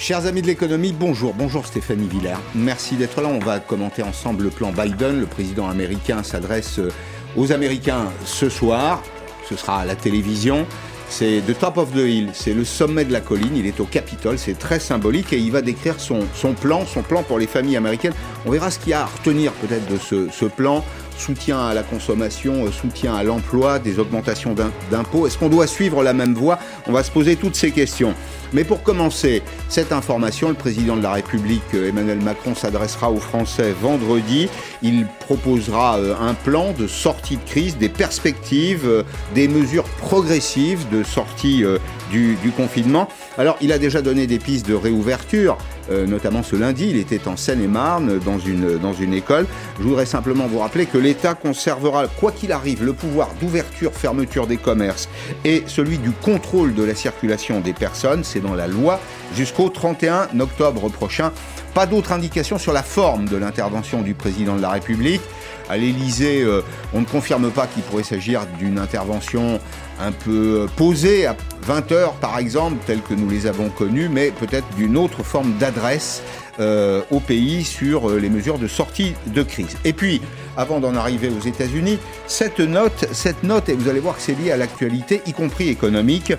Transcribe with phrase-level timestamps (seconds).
[0.00, 1.34] Chers amis de l'économie, bonjour.
[1.34, 2.38] Bonjour Stéphanie Villers.
[2.54, 3.28] Merci d'être là.
[3.28, 5.20] On va commenter ensemble le plan Biden.
[5.20, 6.88] Le président américain s'adresse euh,
[7.36, 9.02] aux Américains ce soir.
[9.46, 10.66] Ce sera à la télévision.
[11.10, 13.84] C'est The Top of the Hill, c'est le sommet de la colline, il est au
[13.84, 16.20] Capitole, c'est très symbolique et il va décrire son,
[16.54, 18.12] plan, son plan pour les familles américaines.
[18.46, 20.84] On verra ce qu'il y a à retenir peut-être de ce, ce plan,
[21.18, 24.54] soutien à la consommation, euh, soutien à l'emploi, des augmentations
[24.90, 25.26] d'impôts.
[25.26, 26.60] Est-ce qu'on doit suivre la même voie?
[26.86, 28.14] On va se poser toutes ces questions.
[28.52, 33.20] Mais pour commencer cette information, le président de la République, euh, Emmanuel Macron, s'adressera aux
[33.20, 34.48] Français vendredi.
[34.82, 39.02] Il proposera euh, un plan de sortie de crise, des perspectives, euh,
[39.34, 41.64] des mesures progressives de sortie
[42.10, 43.08] du, du confinement.
[43.38, 45.56] Alors, il a déjà donné des pistes de réouverture.
[45.90, 46.88] Euh, notamment ce lundi.
[46.90, 49.46] Il était en Seine-et-Marne dans une, dans une école.
[49.78, 54.46] Je voudrais simplement vous rappeler que l'État conservera, quoi qu'il arrive, le pouvoir d'ouverture, fermeture
[54.46, 55.08] des commerces
[55.44, 58.22] et celui du contrôle de la circulation des personnes.
[58.22, 59.00] C'est dans la loi
[59.34, 61.32] jusqu'au 31 octobre prochain.
[61.74, 65.22] Pas d'autres indications sur la forme de l'intervention du président de la République.
[65.68, 69.60] À l'Élysée, euh, on ne confirme pas qu'il pourrait s'agir d'une intervention
[70.00, 74.30] un peu posée à 20 heures par exemple, telles que nous les avons connues, mais
[74.30, 76.22] peut-être d'une autre forme d'adresse
[76.58, 79.76] euh, au pays sur euh, les mesures de sortie de crise.
[79.84, 80.20] Et puis,
[80.56, 84.38] avant d'en arriver aux États-Unis, cette note, cette note, et vous allez voir que c'est
[84.38, 86.34] lié à l'actualité, y compris économique,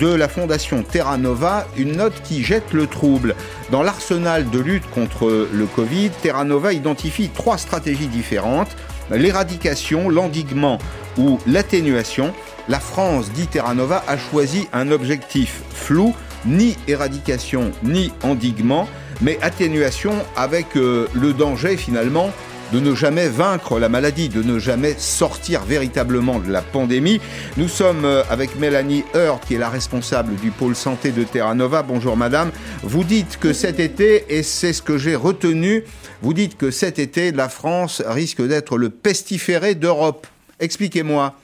[0.00, 3.34] de la fondation Terra Nova, une note qui jette le trouble.
[3.70, 8.76] Dans l'arsenal de lutte contre le Covid, Terra Nova identifie trois stratégies différentes
[9.10, 10.78] l'éradication, l'endiguement
[11.18, 12.32] ou l'atténuation.
[12.66, 16.14] La France, dit Terra Nova, a choisi un objectif flou,
[16.46, 18.88] ni éradication ni endiguement,
[19.20, 22.30] mais atténuation avec euh, le danger finalement
[22.72, 27.20] de ne jamais vaincre la maladie, de ne jamais sortir véritablement de la pandémie.
[27.58, 31.54] Nous sommes euh, avec Mélanie Hurt, qui est la responsable du pôle santé de Terra
[31.54, 31.82] Nova.
[31.82, 32.50] Bonjour madame.
[32.82, 35.84] Vous dites que cet été, et c'est ce que j'ai retenu,
[36.22, 40.26] vous dites que cet été, la France risque d'être le pestiféré d'Europe.
[40.60, 41.34] Expliquez-moi.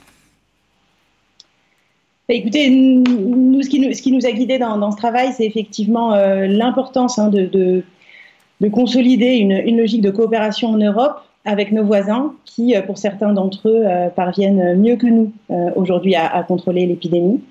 [2.31, 7.19] Bah, écoutez, nous ce, qui nous, a guidés dans, ce travail, c'est effectivement euh, l'importance
[7.19, 12.81] hein, de, de, consolider une, logique de coopération en Europe avec nos voisins qui, euh,
[12.83, 15.33] pour certains d'entre eux, euh, parviennent mieux que nous
[15.75, 17.41] aujourd'hui à, contrôler l'épidémie.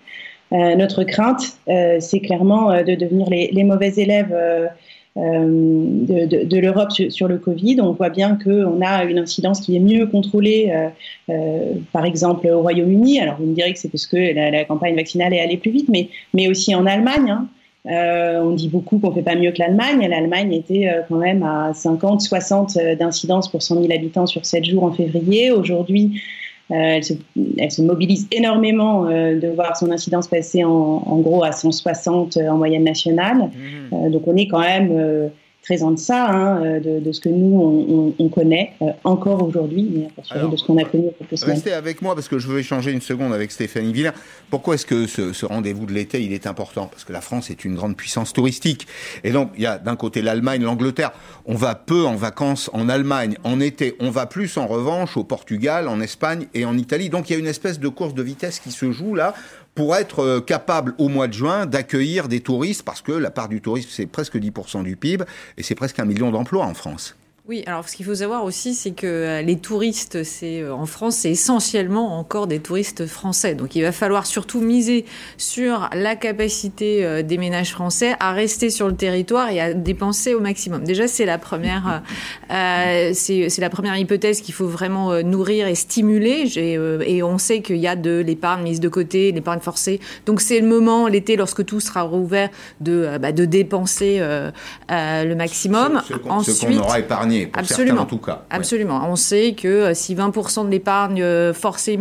[0.50, 4.34] notre crainte, c'est clairement de devenir les mauvais élèves
[5.16, 7.80] euh, de, l'Europe sur, le Covid.
[7.80, 10.88] On voit bien qu'on a une incidence qui est mieux contrôlée, euh,
[11.30, 13.20] euh, par exemple au Royaume-Uni.
[13.20, 15.88] Alors vous me direz que c'est parce que la, campagne vaccinale est allée plus vite,
[15.88, 17.28] mais, mais aussi en Allemagne.
[17.28, 17.48] Hein.
[18.42, 20.06] on dit beaucoup qu'on fait pas mieux que l'Allemagne.
[20.08, 24.84] L'Allemagne était quand même à 50, 60 d'incidence pour 100 000 habitants sur 7 jours
[24.84, 25.50] en février.
[25.50, 27.14] Aujourd'hui, euh, elle se,
[27.58, 32.36] elle, se, mobilise énormément euh, de voir son incidence passer en, en, gros à 160
[32.36, 33.50] euh, en moyenne nationale.
[33.92, 34.10] Mmh.
[34.10, 35.30] donc on est quand même
[35.70, 39.44] très en deçà hein, euh, de, de, ce que nous, on, on, connaît euh, encore
[39.44, 41.54] aujourd'hui, mais à de ce qu'on a connu il quelques semaines.
[41.54, 44.10] Restez avec moi parce que je veux échanger une seconde avec Stéphanie Villers.
[44.50, 46.88] Pourquoi est-ce que ce, ce rendez-vous de l'été, il est important?
[46.90, 48.88] Parce que la France est une grande puissance touristique.
[49.22, 51.12] Et donc, il y a d'un côté l'Allemagne, l'Angleterre.
[51.46, 53.94] On va peu en vacances en Allemagne en été.
[54.00, 57.10] On va plus en revanche au Portugal, en Espagne et en Italie.
[57.10, 59.34] Donc, il y a une espèce de course de vitesse qui se joue là
[59.74, 63.48] pour être euh, capable au mois de juin d'accueillir des touristes, parce que la part
[63.48, 65.24] du tourisme, c'est presque 10% du PIB,
[65.56, 67.16] et c'est presque un million d'emplois en France.
[67.50, 70.86] Oui, alors ce qu'il faut savoir aussi, c'est que euh, les touristes, c'est euh, en
[70.86, 73.56] France, c'est essentiellement encore des touristes français.
[73.56, 75.04] Donc il va falloir surtout miser
[75.36, 80.32] sur la capacité euh, des ménages français à rester sur le territoire et à dépenser
[80.32, 80.84] au maximum.
[80.84, 82.04] Déjà, c'est la première,
[82.52, 86.56] euh, c'est la première hypothèse qu'il faut vraiment nourrir et stimuler.
[86.56, 89.98] et on sait qu'il y a de l'épargne mise de côté, l'épargne forcée.
[90.24, 92.48] Donc c'est le moment, l'été, lorsque tout sera rouvert,
[92.80, 96.00] de, bah, de dépenser le maximum.
[96.06, 98.02] Ce, Ensuite, qu'on aura épargné Absolument.
[98.02, 98.44] en tout cas.
[98.50, 99.02] Absolument.
[99.08, 101.98] On sait que euh, si 20% de l'épargne euh, forcée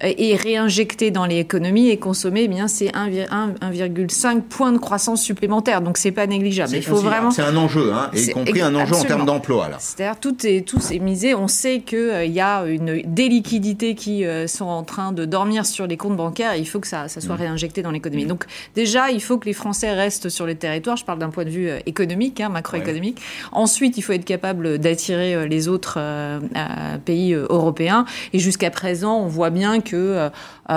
[0.00, 5.80] est, réinjectée dans l'économie et consommée, eh bien c'est 1,5 point de croissance supplémentaire.
[5.80, 6.74] Donc c'est pas négligeable.
[6.74, 7.30] Il faut vraiment.
[7.30, 9.68] C'est un enjeu, hein, y compris un enjeu en termes d'emploi.
[9.78, 11.34] C'est-à-dire tout est tout est misé.
[11.34, 15.24] On sait qu'il euh, il y a une des liquidités qui sont en train de
[15.24, 16.52] dormir sur les comptes bancaires.
[16.52, 17.40] Et il faut que ça, ça soit mmh.
[17.40, 18.26] réinjecté dans l'économie.
[18.26, 18.44] Donc
[18.74, 20.96] déjà, il faut que les Français restent sur les territoires.
[20.96, 23.20] Je parle d'un point de vue économique, hein, macroéconomique.
[23.52, 28.04] Ensuite, il faut être capable d'attirer euh, les autres euh, euh, pays européens.
[28.32, 30.28] Et jusqu'à présent, on voit bien que,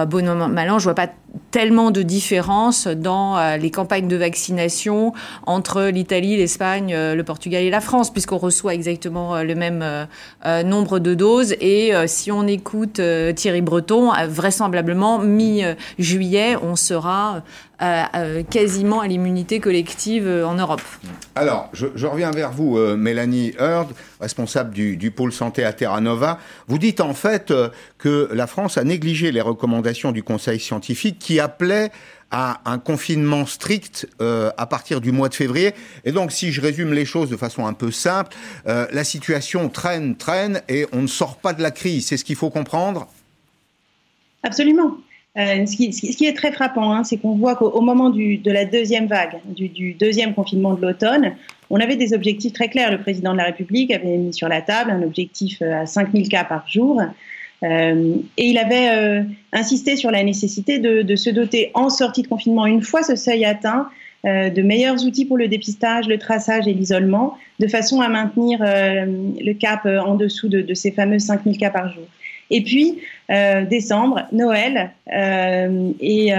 [0.07, 1.09] bon an, mal an, je vois pas
[1.51, 5.13] tellement de différences dans les campagnes de vaccination
[5.45, 10.07] entre l'Italie, l'Espagne, le Portugal et la France, puisqu'on reçoit exactement le même
[10.65, 11.55] nombre de doses.
[11.61, 13.01] Et si on écoute
[13.35, 17.43] Thierry Breton, vraisemblablement mi-juillet, on sera
[18.49, 20.81] quasiment à l'immunité collective en Europe.
[21.35, 23.89] Alors, je, reviens vers vous, Mélanie Heard,
[24.19, 26.37] responsable du, du, pôle santé à Terra Nova.
[26.67, 27.53] Vous dites en fait
[27.97, 31.91] que la France a négligé les recommandations du Conseil scientifique qui appelait
[32.31, 35.73] à un confinement strict euh, à partir du mois de février.
[36.05, 38.35] Et donc, si je résume les choses de façon un peu simple,
[38.67, 42.07] euh, la situation traîne, traîne, et on ne sort pas de la crise.
[42.07, 43.07] C'est ce qu'il faut comprendre?
[44.43, 44.97] Absolument.
[45.37, 48.65] Euh, ce, qui, est très frappant, hein, c'est qu'on voit qu'au moment du, de la
[48.65, 51.35] deuxième vague, du, du deuxième confinement de l'automne,
[51.69, 52.91] on avait des objectifs très clairs.
[52.91, 56.43] Le président de la République avait mis sur la table un objectif à 5000 cas
[56.43, 57.01] par jour.
[57.63, 59.23] Euh, et il avait euh,
[59.53, 63.45] insisté sur la nécessité de, se doter en sortie de confinement, une fois ce seuil
[63.45, 63.87] atteint,
[64.25, 68.59] euh, de meilleurs outils pour le dépistage, le traçage et l'isolement, de façon à maintenir
[68.61, 72.03] le cap en dessous de, ces fameux 5000 cas par jour.
[72.51, 72.99] Et puis,
[73.69, 76.33] décembre, Noël, et,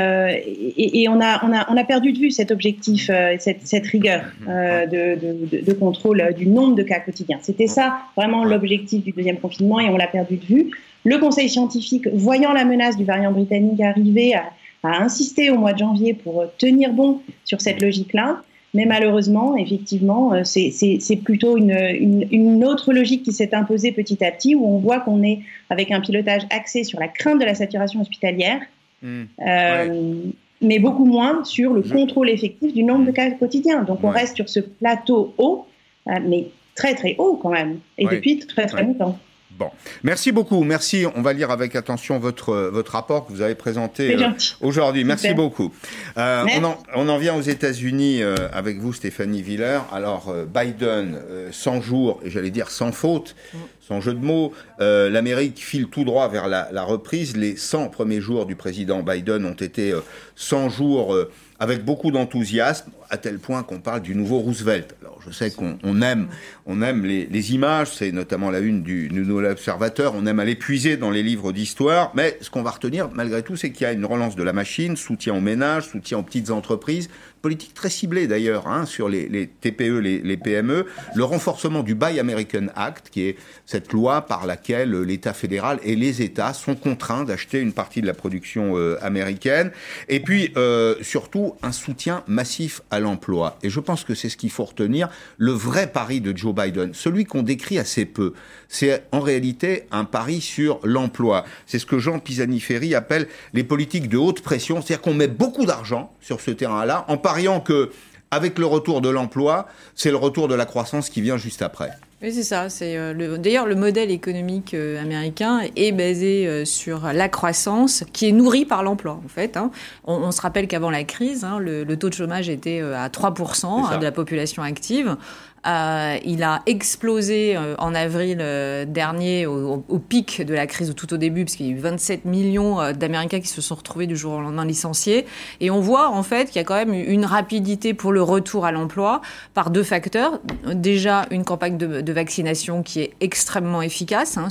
[1.09, 6.83] on, a, perdu de vue cet objectif, cette, rigueur de, de, contrôle du nombre de
[6.83, 7.39] cas quotidiens.
[7.41, 10.71] C'était ça vraiment l'objectif du deuxième confinement et on l'a perdu de vue.
[11.05, 14.45] Le Conseil scientifique, voyant la menace du variant britannique arriver, a,
[14.85, 18.43] insisté au mois de janvier pour tenir bon sur cette logique-là.
[18.75, 24.55] Mais malheureusement, effectivement, euh, c'est plutôt une, autre logique qui s'est imposée petit à petit,
[24.55, 28.01] où on voit qu'on est avec un pilotage axé sur la crainte de la saturation
[28.01, 28.61] hospitalière,
[29.03, 29.23] mmh.
[29.47, 30.15] euh,
[30.63, 33.83] mais beaucoup moins sur le contrôle effectif du nombre de cas quotidiens.
[33.83, 35.67] Donc on reste sur ce plateau haut,
[36.09, 39.19] euh, mais très très haut quand même, et depuis très très longtemps.
[39.63, 39.71] Bon,
[40.03, 40.65] merci beaucoup.
[40.65, 41.07] Merci.
[41.15, 44.31] On va lire avec attention votre votre rapport que vous avez présenté euh,
[44.61, 45.05] aujourd'hui.
[45.05, 45.73] Merci beaucoup.
[46.17, 49.79] Euh, on, en, on, en, vient aux États-Unis euh, avec vous, Stéphanie Viller.
[49.93, 51.21] Alors Biden,
[51.53, 53.37] 100 jours, et j'allais dire sans faute,
[53.81, 54.53] sans jeu de mots.
[54.81, 57.37] L'Amérique file tout droit vers la, la, reprise.
[57.37, 59.95] Les 100 premiers jours du président Biden ont été
[60.35, 61.17] 100 jours
[61.61, 64.97] avec beaucoup d'enthousiasme, à tel point qu'on parle du nouveau Roosevelt.
[65.03, 66.29] Alors je sais qu'on aime,
[66.65, 70.97] on aime les, images, c'est notamment la une du, Nouvel Observateur, on aime aller puiser
[70.97, 73.93] dans les livres d'histoire, mais ce qu'on va retenir malgré tout, c'est qu'il y a
[73.93, 77.11] une relance de la machine, soutien aux ménages, soutien aux petites entreprises,
[77.43, 82.69] politique très ciblée d'ailleurs hein, sur les, TPE, les, PME, le renforcement du Buy American
[82.77, 83.37] Act, qui est
[83.67, 88.07] cette loi par laquelle l'État fédéral et les États sont contraints d'acheter une partie de
[88.07, 89.73] la production euh, américaine,
[90.09, 93.59] et puis euh, surtout un soutien massif à l'emploi.
[93.63, 96.95] Et je pense que c'est ce qu'il faut retenir, le vrai pari de Joe Biden,
[96.95, 98.33] celui qu'on décrit assez peu,
[98.69, 101.45] c'est en réalité un pari sur l'emploi.
[101.67, 105.67] C'est ce que Jean Pisani-Ferry appelle les politiques de haute pression, c'est-à-dire qu'on met beaucoup
[105.67, 107.91] d'argent sur ce terrain-là en pariant que,
[108.31, 111.91] avec le retour de l'emploi, c'est le retour de la croissance qui vient juste après.
[112.23, 112.69] Oui, c'est ça.
[112.69, 118.29] C'est euh, d'ailleurs le modèle économique euh, américain est basé euh, sur la croissance qui
[118.29, 119.21] est nourrie par l'emploi.
[119.25, 119.73] En fait, hein.
[120.05, 123.99] on, se rappelle qu'avant la crise, hein, le, taux de chômage était à 3% hein,
[123.99, 125.17] de la population active.
[125.65, 131.15] Euh, il a explosé euh, en avril euh, dernier au, pic de la crise tout
[131.15, 134.17] au début, parce qu'il y a eu 27 millions d'Américains qui se sont retrouvés du
[134.17, 135.27] jour au lendemain licenciés.
[135.61, 138.65] Et on voit en fait qu'il y a quand même une rapidité pour le retour
[138.65, 139.21] à l'emploi
[139.55, 140.41] par deux facteurs.
[140.67, 144.37] Déjà, une campagne de, vaccination qui est extrêmement efficace.
[144.37, 144.49] Hein.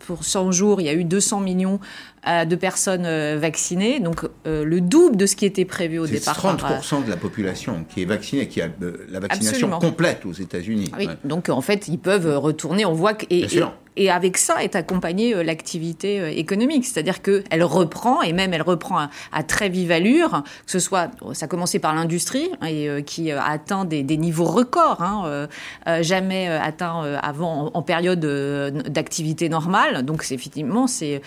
[0.00, 1.78] pour 100 jours, il y a eu 200 millions
[2.26, 6.38] de personnes vaccinées, donc le double de ce qui était prévu au départ.
[6.38, 8.68] 30% de la population qui est vaccinée, qui a
[9.10, 10.44] la vaccination complète aux États-Unis.
[10.44, 10.92] États-Unis.
[10.96, 12.84] Oui, donc en fait, ils peuvent retourner.
[12.84, 13.26] On voit que.
[13.30, 13.62] Et, et,
[14.10, 19.08] avec ça est accompagnée euh, l'activité euh, économique, c'est-à-dire qu'elle reprend, et même elle reprend
[19.32, 23.00] à, très vive allure, que ce soit, ça a commencé par l'industrie, hein, et euh,
[23.02, 25.48] qui a atteint des, niveaux records, hein,
[26.02, 30.04] jamais atteints avant en, période d'activité normale.
[30.04, 31.20] Donc c'est effectivement, c'est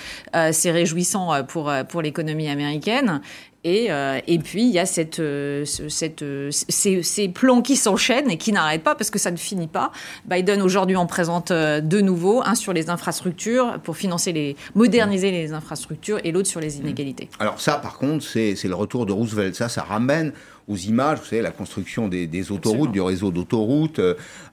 [0.66, 3.22] réjouissant pour, pour l'économie américaine.
[3.68, 7.76] Et, euh, et, puis, il y a cette, euh, cette, euh, ces, ces, plans qui
[7.76, 9.92] s'enchaînent et qui n'arrêtent pas parce que ça ne finit pas.
[10.26, 12.42] Biden, aujourd'hui, en présente deux nouveaux.
[12.46, 17.28] Un sur les infrastructures pour financer les, moderniser les infrastructures et l'autre sur les inégalités.
[17.40, 19.54] Alors ça, par contre, c'est le retour de Roosevelt.
[19.54, 20.32] Ça, ça ramène
[20.70, 24.00] aux images, vous savez, la construction des, des autoroutes, du réseau d'autoroutes,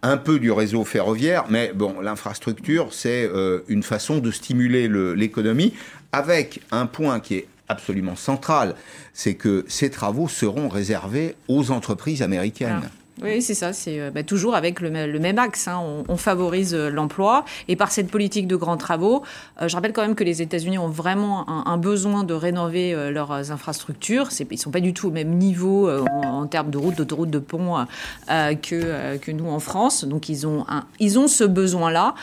[0.02, 3.28] un peu du réseau ferroviaire, mais bon, l'infrastructure, c'est
[3.68, 5.72] une façon de stimuler l'économie
[6.12, 8.74] avec un point qui est absolument central,
[9.12, 12.82] c'est que ces travaux seront réservés aux entreprises américaines.
[12.84, 12.90] Ah.
[13.22, 13.72] Oui, c'est ça.
[13.72, 15.68] C'est euh, bah, toujours avec le, même axe.
[15.68, 15.80] Hein.
[16.08, 19.22] On, favorise euh, l'emploi et par cette politique de grands travaux,
[19.62, 23.52] euh, je rappelle quand même que les États-Unis ont vraiment un, besoin de rénover leurs
[23.52, 24.28] infrastructures.
[24.50, 27.84] Ils sont pas du tout au même niveau en, termes de routes, d'autoroutes, de ponts
[28.28, 30.04] que que nous en France.
[30.04, 30.64] Donc ils ont
[30.98, 32.14] ils ont ce besoin-là.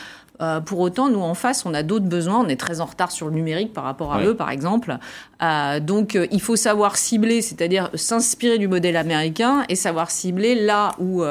[0.42, 2.40] Euh, pour autant, nous en face, on a d'autres besoins.
[2.40, 4.98] On est très en retard sur le numérique par rapport à eux, par exemple.
[5.42, 10.54] Euh, donc, euh, il faut savoir cibler, c'est-à-dire s'inspirer du modèle américain et savoir cibler
[10.54, 11.24] là où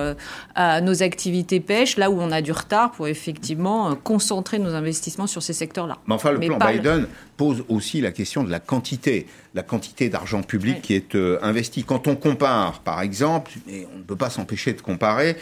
[0.81, 5.41] nos activités pêchent, là où on a du retard, pour effectivement concentrer nos investissements sur
[5.41, 5.97] ces secteurs-là.
[6.07, 10.43] Mais enfin, le plan Biden pose aussi la question de la quantité, la quantité d'argent
[10.43, 11.83] public qui est investi.
[11.83, 15.37] Quand on compare, par exemple, et on ne peut pas s'empêcher de comparer,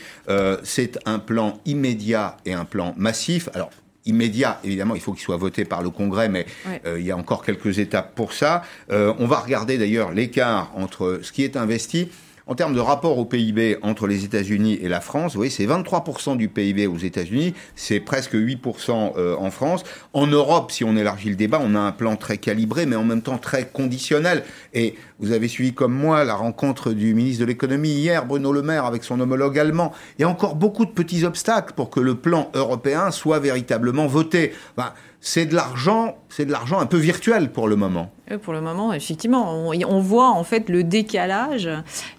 [0.64, 3.70] c'est un plan immédiat et un plan massif alors,
[4.06, 6.46] immédiat, évidemment, il faut qu'il soit voté par le Congrès, mais
[6.86, 8.64] euh, il y a encore quelques étapes pour ça.
[8.92, 12.10] Euh, on va regarder d'ailleurs l'écart entre ce qui est investi
[12.50, 15.68] en termes de rapport au PIB entre les États-Unis et la France, vous voyez, c'est
[15.68, 19.84] 23% du PIB aux États-Unis, c'est presque 8% euh, en France.
[20.14, 23.04] En Europe, si on élargit le débat, on a un plan très calibré, mais en
[23.04, 24.44] même temps très conditionnel.
[24.74, 28.62] Et vous avez suivi comme moi la rencontre du ministre de l'économie hier, Bruno Le
[28.62, 29.92] Maire, avec son homologue allemand.
[30.18, 34.08] Il y a encore beaucoup de petits obstacles pour que le plan européen soit véritablement
[34.08, 34.54] voté.
[34.78, 38.10] Enfin, c'est de l'argent, c'est de l'argent un peu virtuel pour le moment.
[38.44, 41.68] Pour le moment, effectivement, on, voit en fait le décalage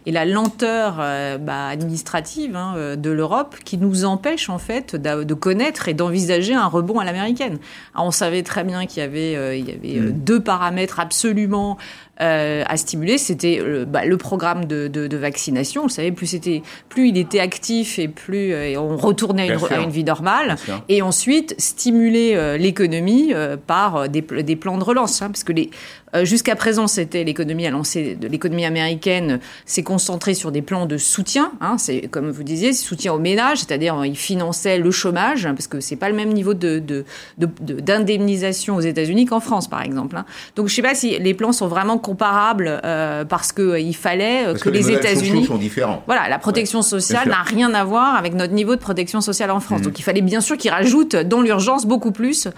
[0.07, 4.97] et la lenteur euh, bah, administrative hein, euh, de l'Europe qui nous empêche en fait
[4.97, 7.59] de connaître et d'envisager un rebond à l'américaine.
[7.95, 10.12] On savait très bien qu'il y avait, euh, il y avait mm.
[10.12, 11.78] deux paramètres absolument
[12.21, 15.85] euh, à stimuler, c'était euh, bah, le programme de, de, de, vaccination.
[15.85, 19.65] Vous savez, plus c'était, plus il était actif et plus euh, on retournait à une,
[19.71, 20.57] à une, vie normale.
[20.89, 23.33] Et ensuite stimuler l'économie
[23.67, 25.71] par des, des, plans de relance, hein, parce que les
[26.14, 30.87] euh, jusqu'à présent, c'était l'économie a lancé de l'économie américaine s'est concentrée sur des plans
[30.87, 31.52] de soutien.
[31.61, 35.81] Hein, c'est comme vous disiez, soutien aux ménages, c'est-à-dire ils finançaient le chômage parce que
[35.81, 37.05] c'est pas le même niveau de,
[37.38, 40.17] d'indemnisation aux États-Unis qu'en France, par exemple.
[40.17, 40.25] Hein.
[40.57, 43.95] Donc je sais pas si les plans sont vraiment comparables euh, parce que euh, il
[43.95, 46.02] fallait que, les, États-Unis sont différents.
[46.07, 49.61] Voilà, la protection sociale n'a rien à voir avec notre niveau de protection sociale en
[49.61, 49.81] France.
[49.81, 49.85] Mmh.
[49.85, 52.49] Donc il fallait bien sûr qu'ils rajoutent dans l'urgence beaucoup plus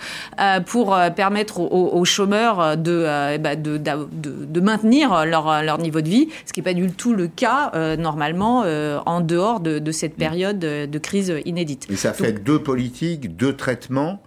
[0.67, 3.05] pour permettre aux, aux chômeurs de
[3.43, 7.13] bah, de, de, maintenir leur, leur, niveau de vie, ce qui n'est pas du tout
[7.13, 11.87] le cas euh, normalement euh, en dehors de, cette période de crise inédite.
[11.91, 14.23] Et ça fait deux politiques, deux traitements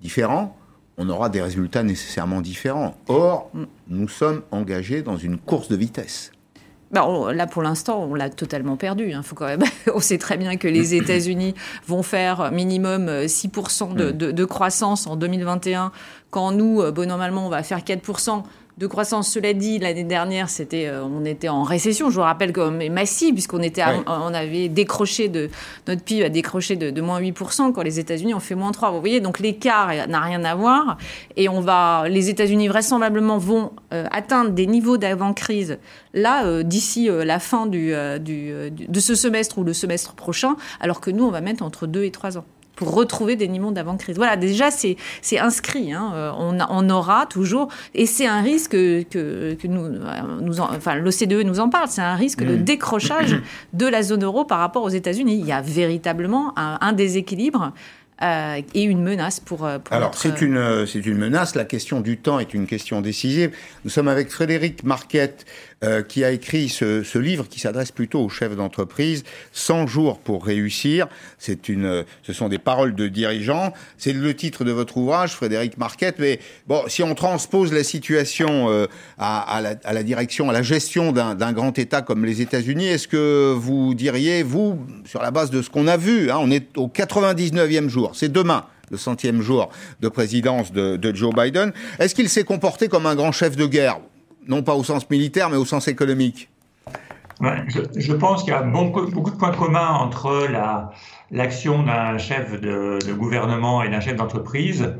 [0.00, 0.56] différents
[1.00, 2.94] on aura des résultats nécessairement différents.
[3.08, 3.64] Or, mm.
[3.88, 6.30] nous sommes engagés dans une course de vitesse.
[6.90, 9.12] Bah, là, pour l'instant, on l'a totalement perdu.
[9.12, 9.22] Hein.
[9.22, 9.62] Faut quand même...
[9.94, 11.54] on sait très bien que les États-Unis
[11.86, 14.12] vont faire minimum 6% de, mm.
[14.12, 15.90] de, de, croissance en 2021,
[16.30, 18.42] quand nous, euh, bon, normalement, on va faire 4%
[18.80, 19.30] de croissance.
[19.30, 22.08] Cela dit, l'année dernière, c'était, euh, on était en récession.
[22.08, 25.50] Je vous rappelle comme massive, puisqu'on était, on avait décroché de
[25.86, 28.90] notre PIB a décroché de, moins 8% quand les États-Unis ont fait moins 3.
[28.90, 30.96] Vous voyez, donc l'écart n'a rien à voir.
[31.36, 35.78] Et on va, les États-Unis vraisemblablement vont euh, atteindre des niveaux d'avant-crise
[36.14, 41.02] là euh, d'ici la fin du, du, de ce semestre ou le semestre prochain, alors
[41.02, 42.44] que nous, on va mettre entre 2 et 3 ans
[42.80, 44.16] pour retrouver des niveaux d'avant-crise.
[44.16, 44.96] Voilà, déjà, c'est
[45.38, 45.92] inscrit.
[45.92, 46.12] Hein.
[46.14, 49.86] Euh, on, on, aura toujours, et c'est un risque que, que nous,
[50.40, 52.64] nous enfin, l'OCDE nous en parle, c'est un risque de mmh.
[52.64, 53.36] décrochage
[53.74, 55.36] de la zone euro par rapport aux États-Unis.
[55.38, 57.74] Il y a véritablement un, un déséquilibre
[58.22, 59.64] euh, et une menace pour.
[59.64, 61.54] Euh, pour Alors, c'est une, euh, c'est une menace.
[61.54, 63.52] La question du temps est une question décisive.
[63.84, 65.46] Nous sommes avec Frédéric Marquette,
[66.08, 70.44] qui a écrit ce, ce livre qui s'adresse plutôt aux chefs d'entreprise, 100 jours pour
[70.44, 71.06] réussir.
[71.38, 73.72] C'est une, ce sont des paroles de dirigeants.
[73.96, 76.16] C'est le titre de votre ouvrage, Frédéric Marquette.
[76.18, 78.68] Mais bon, si on transpose la situation
[79.18, 82.86] à, à, la, à, la, direction, à la gestion d'un grand État comme les États-Unis,
[82.86, 86.50] est-ce que vous diriez, vous, sur la base de ce qu'on a vu, hein, on
[86.50, 89.70] est au 99e jour, c'est demain le centième jour
[90.00, 91.72] de présidence de, Joe Biden.
[91.98, 94.00] Est-ce qu'il s'est comporté comme un grand chef de guerre?
[94.48, 96.48] Non pas au sens militaire, mais au sens économique
[97.96, 100.46] je, pense qu'il y a beaucoup, de points communs entre
[101.30, 104.94] l'action d'un chef de, gouvernement et d'un chef d'entreprise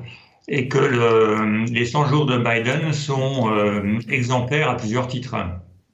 [0.49, 5.37] et que les 100 jours de Biden sont euh, exemplaires à plusieurs titres.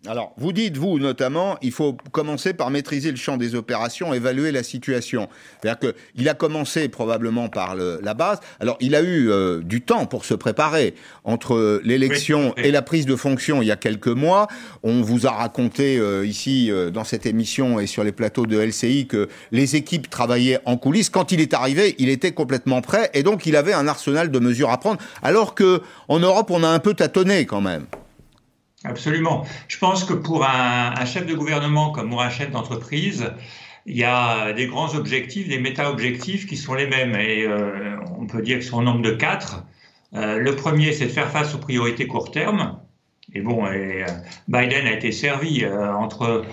[0.08, 4.52] Alors, vous dites, vous notamment, il faut commencer par maîtriser le champ des opérations, évaluer
[4.52, 5.28] la situation.
[5.60, 8.38] C'est-à-dire qu'il a commencé probablement par la base.
[8.60, 10.94] Alors, il a eu euh, du temps pour se préparer
[11.24, 14.46] entre l'élection et la prise de fonction il y a quelques mois.
[14.82, 18.58] On vous a raconté euh, ici, euh, dans cette émission et sur les plateaux de
[18.58, 21.10] LCI, que les équipes travaillaient en coulisses.
[21.10, 24.38] Quand il est arrivé, il était complètement prêt et donc il avait un arsenal de
[24.38, 25.00] mesures à prendre.
[25.22, 27.86] Alors que en Europe, on a un peu tâtonné quand même.
[28.86, 29.44] Absolument.
[29.68, 33.32] Je pense que pour un, chef de gouvernement comme pour un chef d'entreprise,
[33.86, 37.14] il y a des grands objectifs, des méta-objectifs qui sont les mêmes.
[37.16, 39.64] Et euh, on peut dire qu'ils sont au nombre de quatre.
[40.14, 42.78] Euh, le premier, c'est de faire face aux priorités court terme.
[43.34, 44.06] Et bon, et, euh,
[44.48, 46.44] Biden a été servi entre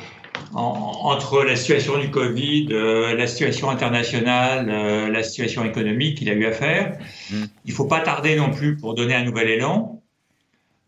[0.55, 4.67] entre la situation du Covid, la situation internationale,
[5.11, 6.97] la situation économique qu'il a eu à faire.
[7.31, 7.43] Mm.
[7.65, 10.02] Il ne faut pas tarder non plus pour donner un nouvel élan.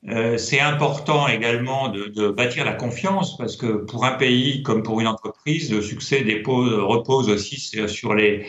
[0.07, 4.83] Euh, c'est important également de, de, bâtir la confiance parce que pour un pays comme
[4.83, 8.45] pour une entreprise, le succès dépose, repose aussi sur les,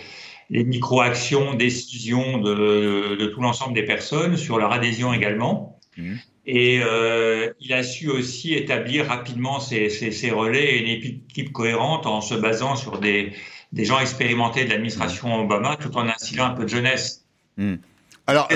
[0.51, 5.81] les micro-actions, décisions de, de tout l'ensemble des personnes, sur leur adhésion également.
[5.97, 6.15] Mmh.
[6.47, 11.53] Et euh, il a su aussi établir rapidement ses, ses, ses, relais et une équipe
[11.53, 13.33] cohérente en se basant sur des,
[13.73, 17.27] des gens expérimentés de l'administration Obama tout en instillant un peu de jeunesse.
[17.57, 17.77] Mmh.
[18.26, 18.49] Alors,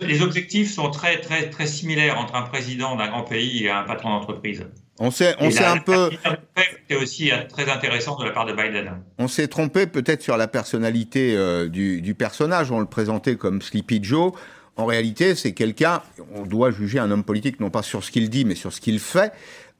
[0.00, 3.84] les objectifs sont très, très, très similaires entre un président d'un grand pays et un
[3.84, 4.66] patron d'entreprise.
[4.98, 6.10] On s'est, on s'est un peu.
[6.88, 9.02] C'est aussi très intéressant de la part de Biden.
[9.18, 12.70] On s'est trompé peut-être sur la personnalité euh, du, du, personnage.
[12.70, 14.32] On le présentait comme Sleepy Joe.
[14.76, 16.02] En réalité, c'est quelqu'un.
[16.34, 18.80] On doit juger un homme politique non pas sur ce qu'il dit, mais sur ce
[18.80, 19.32] qu'il fait.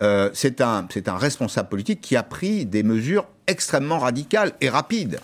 [0.03, 4.69] Euh, c'est un, c'est un responsable politique qui a pris des mesures extrêmement radicales et
[4.69, 5.21] rapides.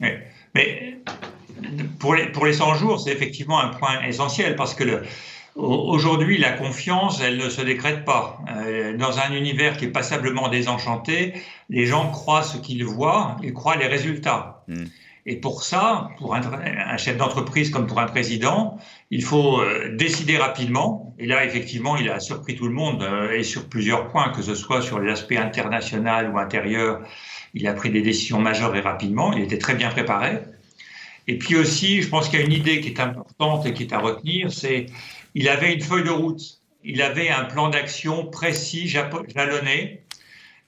[0.00, 0.08] Oui.
[0.54, 0.98] Mais
[1.98, 5.02] pour les, pour les 100 jours, c'est effectivement un point essentiel parce que
[5.56, 8.40] Aujourd'hui, la confiance, elle ne se décrète pas.
[8.56, 11.32] Euh, dans un univers qui est passablement désenchanté,
[11.68, 14.64] les gens croient ce qu'ils voient, ils croient les résultats.
[14.66, 14.86] Hmm.
[15.26, 18.78] Et pour ça, pour un, un chef d'entreprise comme pour un président,
[19.10, 21.14] il faut euh, décider rapidement.
[21.20, 24.42] Et là, effectivement, il a surpris tout le monde euh, et sur plusieurs points, que
[24.42, 27.00] ce soit sur l'aspect international ou intérieur,
[27.54, 29.32] il a pris des décisions majeures et rapidement.
[29.32, 30.40] Il était très bien préparé.
[31.26, 33.84] Et puis aussi, je pense qu'il y a une idée qui est importante et qui
[33.84, 34.86] est à retenir, c'est
[35.34, 40.04] il avait une feuille de route, il avait un plan d'action précis, jalonné.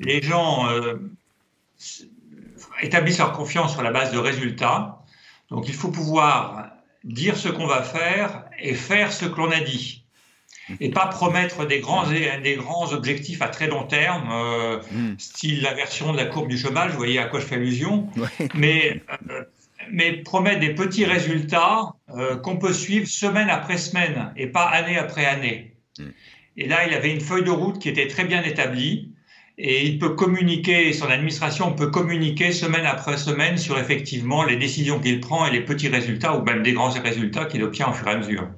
[0.00, 0.96] Les gens euh,
[2.82, 5.02] établissent leur confiance sur la base de résultats.
[5.50, 6.70] Donc il faut pouvoir
[7.04, 10.04] dire ce qu'on va faire et faire ce que l'on a dit.
[10.80, 15.14] Et pas promettre des grands, des grands objectifs à très long terme, euh, hmm.
[15.16, 18.08] style la version de la courbe du chômage, vous voyez à quoi je fais allusion.
[18.54, 19.44] Mais euh,
[19.92, 24.98] mais promet des petits résultats euh, qu'on peut suivre semaine après semaine et pas année
[24.98, 25.76] après année.
[25.98, 26.10] Hmm.
[26.56, 29.12] Et là, il avait une feuille de route qui était très bien établie
[29.58, 35.00] et il peut communiquer, son administration peut communiquer semaine après semaine sur effectivement les décisions
[35.00, 38.06] qu'il prend et les petits résultats ou même des grands résultats qu'il obtient au fur
[38.08, 38.48] et à mesure.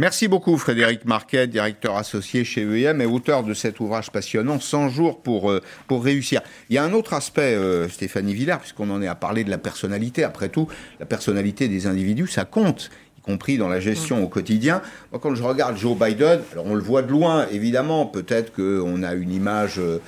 [0.00, 4.88] Merci beaucoup Frédéric Marquet, directeur associé chez EM et auteur de cet ouvrage passionnant 100
[4.88, 6.40] jours pour, euh, pour réussir.
[6.70, 9.50] Il y a un autre aspect, euh, Stéphanie Villard, puisqu'on en est à parler de
[9.50, 10.24] la personnalité.
[10.24, 10.68] Après tout,
[11.00, 14.24] la personnalité des individus, ça compte y compris dans la gestion mm.
[14.24, 14.80] au quotidien.
[15.12, 19.02] Moi, quand je regarde Joe Biden, alors on le voit de loin, évidemment, peut-être qu'on
[19.02, 19.98] a une image euh,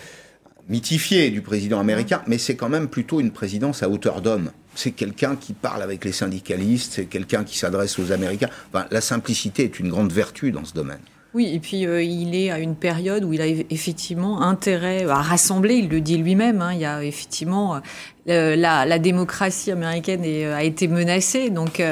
[0.71, 4.93] mythifiée du président américain, mais c'est quand même plutôt une présidence à hauteur d'homme c'est
[4.93, 8.49] quelqu'un qui parle avec les syndicalistes, c'est quelqu'un qui s'adresse aux Américains.
[8.91, 11.01] la simplicité est une grande vertu dans ce domaine.
[11.35, 15.23] Oui, et puis euh, il est à une période où il a effectivement intérêt à
[15.23, 17.81] rassembler, il le dit lui-même, hein, il y a effectivement
[18.29, 21.83] euh, la, démocratie américaine euh, a été menacée, donc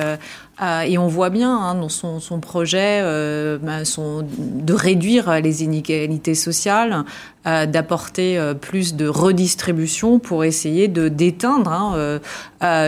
[0.60, 7.04] et on voit bien hein, dans son, projet euh, son, de réduire les inégalités sociales,
[7.46, 12.20] euh, d'apporter euh, plus de redistribution pour essayer de d'éteindre hein,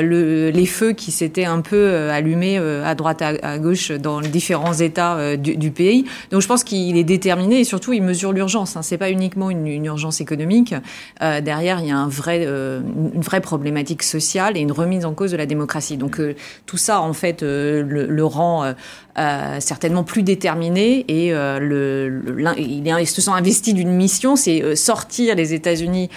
[0.03, 4.29] le, les feux qui s'étaient un peu allumés à droite à, à, gauche dans les
[4.29, 6.05] différents États du, pays.
[6.31, 8.77] Donc je pense qu'il est déterminé et surtout il mesure l'urgence.
[8.77, 8.83] Hein.
[8.83, 10.75] C'est pas uniquement une, urgence économique.
[11.21, 15.47] derrière, il y a une vraie problématique sociale et une remise en cause de la
[15.47, 15.97] démocratie.
[15.97, 16.21] Donc
[16.67, 18.73] tout ça, en fait le, rend euh,
[19.19, 24.37] euh, certainement plus déterminé et euh, le, il, est, il, se sent investi d'une mission,
[24.37, 26.09] c'est sortir les États-Unis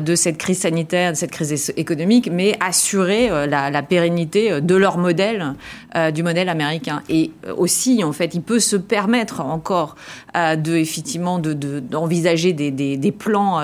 [0.00, 4.98] de cette crise sanitaire, de cette crise économique, mais assurer la, la, pérennité de leur
[4.98, 5.54] modèle,
[6.12, 7.02] du modèle américain.
[7.08, 9.96] Et aussi, en fait, il peut se permettre encore
[10.34, 13.60] de effectivement d'envisager de, des, des, plans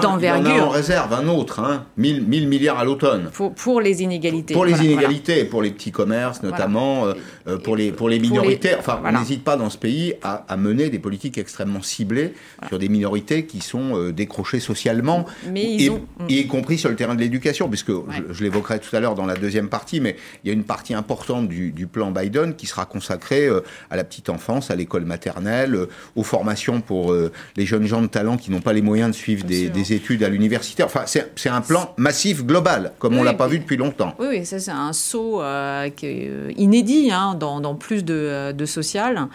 [0.00, 0.52] d'envergure.
[0.54, 3.30] Il en a en réserve un autre, hein, 1000, milliards à l'automne.
[3.32, 4.54] Pour, pour, les inégalités.
[4.54, 6.71] Pour les inégalités, pour les petits commerces notamment,
[7.64, 8.74] pour les pour les minorités.
[8.78, 12.34] Enfin, on n'hésite pas dans ce pays à, à, mener des politiques extrêmement ciblées
[12.68, 16.46] sur des minorités qui sont euh, décrochées socialement, mais y mm.
[16.48, 17.92] compris sur le terrain de l'éducation, puisque
[18.30, 20.94] je, l'évoquerai tout à l'heure dans la deuxième partie, mais il y a une partie
[20.94, 25.04] importante du, du plan Biden qui sera consacrée euh, à la petite enfance, à l'école
[25.04, 27.14] maternelle, euh, aux formations pour
[27.56, 30.22] les jeunes gens de talent qui n'ont pas les moyens de suivre des, des, études
[30.22, 30.82] à l'université.
[30.82, 34.14] Enfin, c'est un plan massif, global, comme on l'a pas vu depuis longtemps.
[34.18, 35.42] Oui, oui ça c'est un saut
[35.96, 36.06] qui
[36.62, 39.28] inédit hein, dans, plus de euh, social.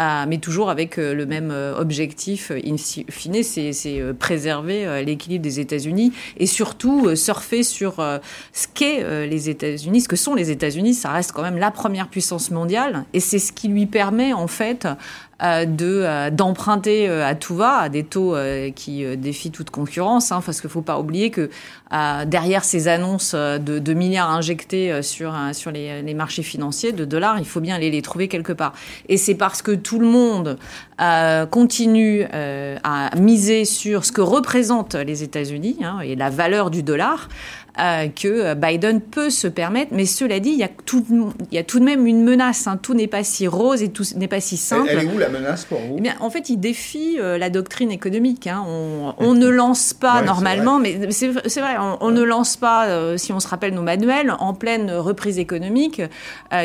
[0.00, 6.12] Euh, mais toujours avec euh, le même objectif in fine, c'est préserver l'équilibre des États-Unis
[6.36, 7.96] et surtout surfer sur
[8.52, 10.94] ce qu'est les États-Unis, ce que sont les États-Unis.
[10.94, 14.48] Ça reste quand même la première puissance mondiale et c'est ce qui lui permet en
[14.48, 14.94] fait euh,
[15.40, 18.36] de d'emprunter à tout va, à des taux
[18.74, 21.50] qui défient toute concurrence, hein, parce qu'il ne faut pas oublier que
[22.26, 27.38] derrière ces annonces de, de milliards injectés sur, sur les, les, marchés financiers de dollars,
[27.38, 28.72] il faut bien aller les trouver quelque part.
[29.08, 30.58] Et c'est parce que tout le monde
[31.50, 37.28] continue à miser sur ce que représentent les États-Unis hein, et la valeur du dollar
[37.80, 39.92] euh, que Biden peut se permettre.
[39.92, 41.04] Mais cela dit, il y a tout,
[41.50, 42.68] il y a tout de même une menace.
[42.68, 42.78] Hein.
[42.80, 44.88] Tout n'est pas si rose et tout n'est pas si simple.
[44.90, 47.50] Elle, est où la menace pour vous eh bien, En fait, il défie euh, la
[47.50, 48.46] doctrine économique.
[48.46, 48.64] Hein.
[49.18, 53.40] On, ne lance pas normalement, mais c'est vrai, on, ne lance pas, euh, si on
[53.40, 56.00] se rappelle nos manuels, en pleine reprise économique.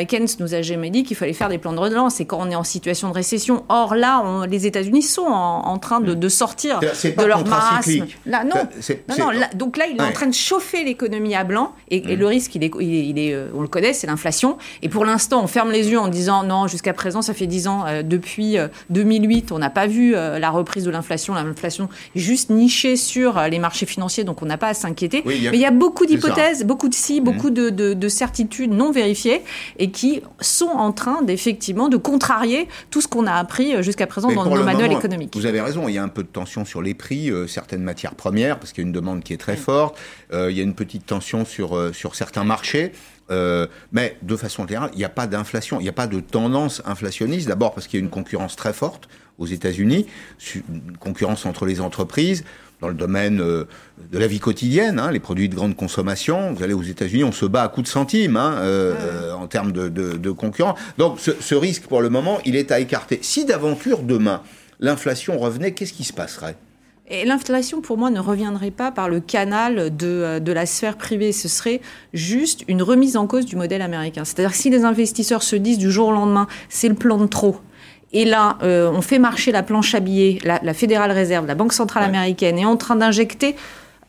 [0.06, 2.20] Keynes nous a jamais dit qu'il fallait faire des plans de relance.
[2.20, 5.78] Et quand on est en situation de récession, or là, on, les États-Unis sont en,
[5.78, 8.06] train de, sortir de leur marasme.
[8.26, 8.68] Là, non,
[9.08, 12.00] non, non donc là, il est en train de chauffer les économie à blanc et,
[12.00, 12.18] mm.
[12.18, 14.58] le risque, il est, il est, euh, on le connaît, c'est l'inflation.
[14.82, 17.68] Et pour l'instant, on ferme les yeux en disant non, jusqu'à présent, ça fait 10
[17.68, 18.56] ans, euh, depuis
[18.90, 21.34] 2008, euh, on n'a pas vu la reprise de l'inflation.
[21.34, 25.22] L'inflation est juste nichée sur les marchés financiers, donc on n'a pas à s'inquiéter.
[25.24, 27.24] Mais il y a beaucoup d'hypothèses, beaucoup de si, mm.
[27.24, 29.42] beaucoup de, de, certitudes non vérifiées
[29.78, 34.30] et qui sont en train d'effectivement de contrarier tout ce qu'on a appris jusqu'à présent
[34.32, 35.36] dans nos manuels économiques.
[35.36, 38.14] Vous avez raison, il y a un peu de tension sur les prix, certaines matières
[38.14, 39.98] premières, parce qu'il y a une demande qui est très forte.
[40.32, 42.92] il y a une petite petite tension sur, euh, sur certains marchés.
[43.30, 46.18] Euh, mais de façon générale, il n'y a pas d'inflation, il n'y a pas de
[46.18, 47.46] tendance inflationniste.
[47.46, 50.06] D'abord parce qu'il y a une concurrence très forte aux États-Unis,
[50.56, 52.44] une concurrence entre les entreprises
[52.80, 53.66] dans le domaine euh,
[54.10, 56.52] de la vie quotidienne, hein, les produits de grande consommation.
[56.52, 58.60] Vous allez aux États-Unis, on se bat à coups de centimes hein,
[59.38, 60.78] en termes de, de, concurrence.
[60.98, 63.20] Donc ce, ce risque, pour le moment, il est à écarter.
[63.22, 64.42] Si d'aventure demain
[64.80, 66.56] l'inflation revenait, qu'est-ce qui se passerait?
[67.10, 70.96] Et l'inflation, pour moi, ne reviendrait pas par le canal de, euh, de, la sphère
[70.96, 71.32] privée.
[71.32, 71.80] Ce serait
[72.14, 74.24] juste une remise en cause du modèle américain.
[74.24, 77.26] C'est-à-dire que si les investisseurs se disent du jour au lendemain, c'est le plan de
[77.26, 77.56] trop,
[78.12, 81.54] et là, euh, on fait marcher la planche à billets, la, la Fédérale Réserve, la
[81.54, 83.54] Banque Centrale Américaine est en train d'injecter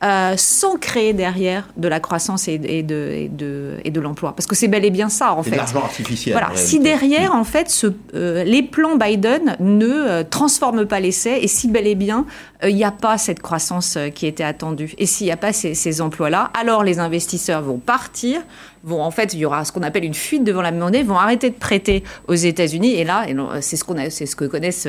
[0.04, 2.70] euh, sans créer derrière de la croissance et, de,
[3.12, 4.34] et de, et de l'emploi.
[4.36, 5.56] Parce que c'est bel et bien ça, en fait.
[5.56, 6.34] l'argent artificiel.
[6.34, 6.56] Voilà.
[6.56, 11.48] Si derrière, en fait, ce, euh, les plans Biden ne euh, transforment pas l'essai, et
[11.48, 12.26] si bel et bien,
[12.68, 15.74] il n'y a pas cette croissance qui était attendue, et s'il n'y a pas ces,
[15.76, 18.42] ces emplois-là, alors les investisseurs vont partir
[18.84, 21.18] vont en fait, il y aura ce qu'on appelle une fuite devant la monnaie, vont
[21.18, 22.96] arrêter de prêter aux États-Unis.
[22.96, 23.28] Et là,
[23.62, 24.88] c'est ce qu'on c'est ce que connaissent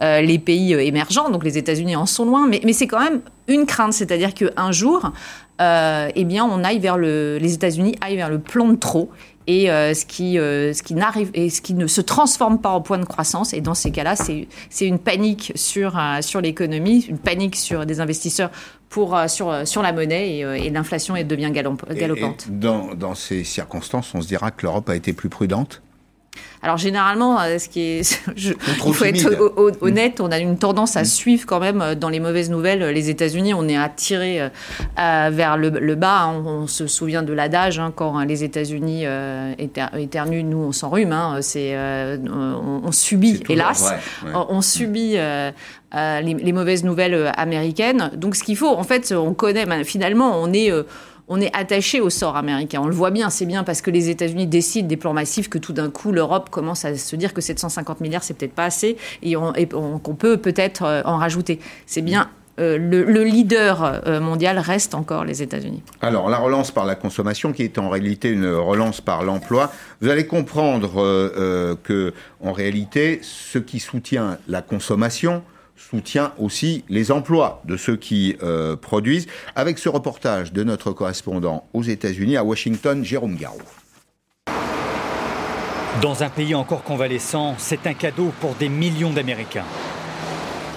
[0.00, 1.28] les pays émergents.
[1.28, 4.72] Donc les États-Unis en sont loin, mais, mais c'est quand même une crainte, c'est-à-dire qu'un
[4.72, 5.12] jour,
[5.60, 9.10] eh bien, on aille vers le, les États-Unis aillent vers le plan de trop
[9.46, 12.98] et ce qui ce qui n'arrive et ce qui ne se transforme pas en point
[12.98, 17.54] de croissance et dans ces cas-là c'est c'est une panique sur sur l'économie une panique
[17.54, 18.50] sur des investisseurs
[18.88, 22.48] pour, euh, sur, euh, sur la monnaie et, euh, et l'inflation devient galopante.
[22.48, 25.82] dans, dans ces circonstances, on se dira que l'Europe a été plus prudente
[26.62, 28.52] alors généralement, ce qui est, je,
[28.86, 31.06] il faut être honnête, on a une tendance à mm.
[31.06, 33.54] suivre quand même dans les mauvaises nouvelles les États-Unis.
[33.54, 36.22] On est attiré euh, vers le, bas.
[36.22, 36.42] Hein.
[36.44, 41.12] On, se souvient de l'adage hein, quand les États-Unis euh, éternuent, nous on s'enrhume.
[41.12, 41.38] Hein.
[41.42, 43.92] C'est, on, subit, hélas,
[44.34, 45.16] On, subit
[45.94, 48.10] euh, les, mauvaises nouvelles euh, américaines.
[48.16, 50.70] Donc ce qu'il faut, en fait, on connaît, ben, finalement, on est...
[51.28, 52.80] Euh, on est attaché au sort américain.
[52.82, 55.58] On le voit bien, c'est bien parce que les États-Unis décident des plans massifs que
[55.58, 58.96] tout d'un coup l'Europe commence à se dire que 750 milliards c'est peut-être pas assez
[59.22, 61.60] et qu'on peut peut-être en rajouter.
[61.86, 62.30] C'est bien.
[62.58, 65.82] le, leader mondial reste encore les États-Unis.
[66.00, 70.08] Alors la relance par la consommation, qui est en réalité une relance par l'emploi, vous
[70.08, 75.42] allez comprendre que en réalité, ce qui soutient la consommation,
[75.76, 81.68] soutient aussi les emplois de ceux qui euh, produisent, avec ce reportage de notre correspondant
[81.72, 83.60] aux États-Unis, à Washington, Jérôme Garou.
[86.02, 89.64] Dans un pays encore convalescent, c'est un cadeau pour des millions d'Américains.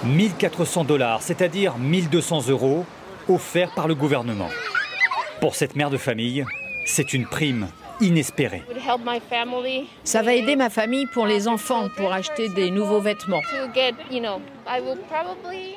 [0.04, 2.86] 1400 dollars, c'est-à-dire 1200 euros,
[3.28, 4.48] offerts par le gouvernement.
[5.40, 6.44] Pour cette mère de famille,
[6.86, 7.68] c'est une prime
[8.00, 8.62] inespéré.
[10.04, 13.40] Ça va aider ma famille pour les enfants, pour acheter des nouveaux vêtements.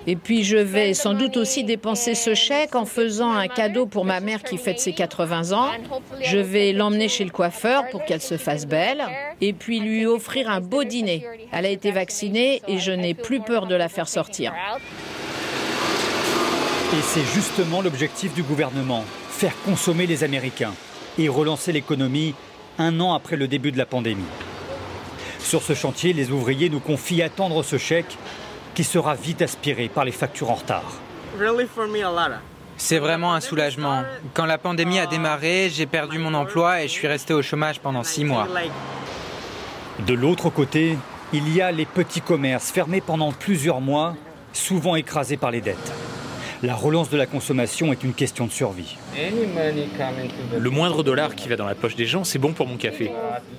[0.05, 4.05] Et puis je vais sans doute aussi dépenser ce chèque en faisant un cadeau pour
[4.05, 5.71] ma mère qui fête ses 80 ans.
[6.21, 9.03] Je vais l'emmener chez le coiffeur pour qu'elle se fasse belle
[9.41, 11.25] et puis lui offrir un beau dîner.
[11.51, 14.53] Elle a été vaccinée et je n'ai plus peur de la faire sortir.
[16.93, 20.73] Et c'est justement l'objectif du gouvernement, faire consommer les Américains
[21.17, 22.35] et relancer l'économie
[22.79, 24.23] un an après le début de la pandémie.
[25.39, 28.17] Sur ce chantier, les ouvriers nous confient attendre ce chèque
[28.73, 30.93] qui sera vite aspiré par les factures en retard.
[32.77, 34.03] C'est vraiment un soulagement.
[34.33, 37.79] Quand la pandémie a démarré, j'ai perdu mon emploi et je suis resté au chômage
[37.79, 38.47] pendant six mois.
[40.07, 40.97] De l'autre côté,
[41.35, 44.15] Il y a les petits commerces fermés pendant plusieurs mois,
[44.53, 45.91] souvent écrasés par les dettes.
[46.63, 48.95] La relance de la consommation est une question de survie.
[50.57, 53.11] Le moindre dollar qui va dans la poche des gens, c'est bon pour mon café.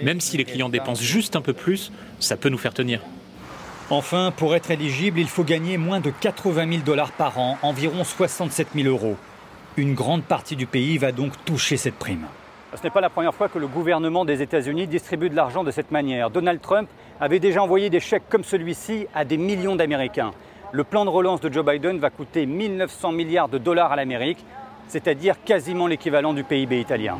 [0.02, 3.00] Même si les clients dépensent juste un peu plus, ça peut nous faire tenir.
[3.90, 8.04] Enfin, pour être éligible, il faut gagner moins de 80 000 dollars par an, environ
[8.04, 9.16] 67 000 euros.
[9.76, 12.24] Une grande partie du pays va donc toucher cette prime.
[12.74, 15.70] Ce n'est pas la première fois que le gouvernement des États-Unis distribue de l'argent de
[15.70, 16.30] cette manière.
[16.30, 16.88] Donald Trump
[17.20, 20.32] avait déjà envoyé des chèques comme celui-ci à des millions d'Américains.
[20.74, 24.44] Le plan de relance de Joe Biden va coûter 1900 milliards de dollars à l'Amérique,
[24.88, 27.18] c'est-à-dire quasiment l'équivalent du PIB italien.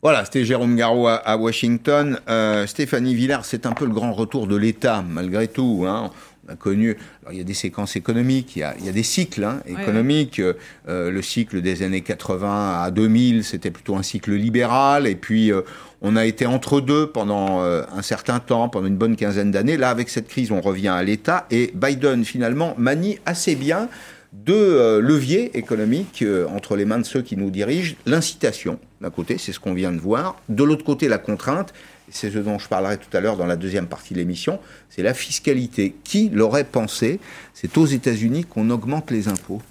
[0.00, 2.18] Voilà, c'était Jérôme Garou à, Washington.
[2.30, 5.84] Euh, Stéphanie Villard, c'est un peu le grand retour de l'État, malgré tout.
[5.86, 6.10] Hein
[6.48, 6.96] a connu.
[7.22, 9.44] Alors, il y a des séquences économiques, il y a, il y a des cycles
[9.44, 10.40] hein, économiques.
[10.40, 15.06] Euh, le cycle des années 80 à 2000, c'était plutôt un cycle libéral.
[15.06, 15.62] Et puis, euh,
[16.00, 19.76] on a été entre deux pendant euh, un certain temps, pendant une bonne quinzaine d'années.
[19.76, 21.46] Là, avec cette crise, on revient à l'État.
[21.50, 23.88] Et Biden, finalement, manie assez bien
[24.32, 26.22] deux leviers économiques
[26.54, 27.94] entre les mains de ceux qui nous dirigent.
[28.04, 30.36] L'incitation, d'un côté, c'est ce qu'on vient de voir.
[30.50, 31.72] De l'autre côté, la contrainte
[32.10, 35.02] c'est ce dont je parlerai tout à l'heure dans la deuxième partie de l'émission, c'est
[35.02, 35.94] la fiscalité.
[36.04, 37.20] Qui l'aurait pensé?
[37.54, 39.62] C'est aux États-Unis qu'on augmente les impôts.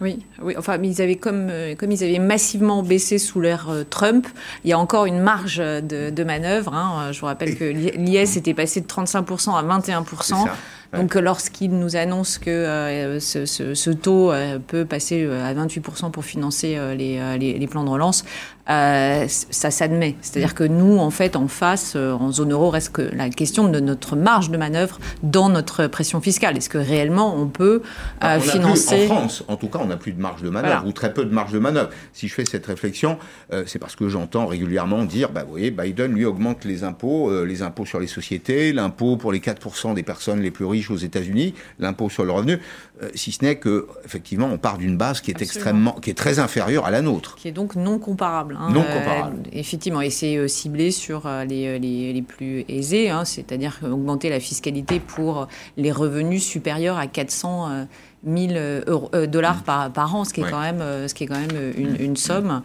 [0.00, 3.84] Oui, oui, enfin, ils avaient comme, euh, comme ils avaient massivement baissé sous l'ère euh,
[3.84, 4.26] Trump,
[4.64, 6.72] il y a encore une marge de, manœuvre.
[6.74, 7.12] Hein.
[7.12, 10.48] Je vous rappelle que l'IS était passé de 35% à 21%.
[10.94, 14.32] Donc lorsqu'il nous annonce que euh, ce, taux
[14.66, 18.24] peut passer à 28% pour financer les, les, plans de relance,
[18.70, 20.14] euh, ça s'admet.
[20.20, 23.68] C'est-à-dire que nous, en fait, en face, euh, en zone euro, reste que la question
[23.68, 26.56] de notre marge de manœuvre dans notre pression fiscale.
[26.56, 27.82] Est-ce que réellement on peut
[28.22, 30.92] euh, financer En France, en tout cas, on n'a plus de marge de manœuvre ou
[30.92, 31.90] très peu de marge de manœuvre.
[32.12, 33.18] Si je fais cette réflexion,
[33.66, 37.62] c'est parce que j'entends régulièrement dire, bah, vous voyez, Biden lui augmente les impôts, les
[37.62, 41.54] impôts sur les sociétés, l'impôt pour les 4% des personnes les plus riches aux États-Unis,
[41.78, 42.60] l'impôt sur le revenu,
[43.14, 46.38] si ce n'est que effectivement, on part d'une base qui est extrêmement, qui est très
[46.38, 48.56] inférieure à la nôtre, qui est donc non comparable.
[48.60, 49.38] Hein, non comparable.
[49.46, 53.78] Euh, effectivement, et c'est euh, ciblé sur euh, les, les, les plus aisés, hein, c'est-à-dire
[53.82, 57.86] augmenter la fiscalité pour les revenus supérieurs à 400
[58.26, 58.52] 000
[59.26, 61.96] dollars par, par, an, ce qui est quand même, ce qui est quand même une,
[61.98, 62.62] une somme.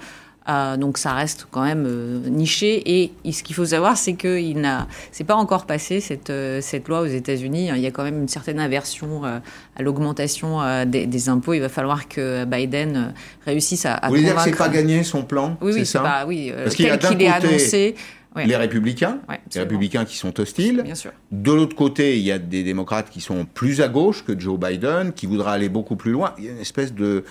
[0.47, 3.03] Euh, donc ça reste quand même euh, niché.
[3.03, 6.61] Et, ce qu'il faut savoir, c'est que il n'a, c'est pas encore passé cette, euh,
[6.61, 7.69] cette loi aux États-Unis.
[7.75, 11.53] Il y a quand même une certaine aversion à l'augmentation des, impôts.
[11.53, 13.13] Il va falloir que Biden
[13.45, 15.57] réussisse à, à Vous que c'est pas gagné son plan?
[15.61, 17.95] Oui, oui, c'est pas, oui, Parce qu'il est annoncé.
[18.35, 19.19] Les républicains,
[19.53, 20.81] les républicains qui sont hostiles.
[20.83, 21.11] Bien sûr.
[21.31, 24.59] De l'autre côté, il y a des démocrates qui sont plus à gauche que Joe
[24.59, 26.33] Biden, qui voudraient aller beaucoup plus loin.
[26.37, 27.23] Il y a une espèce de,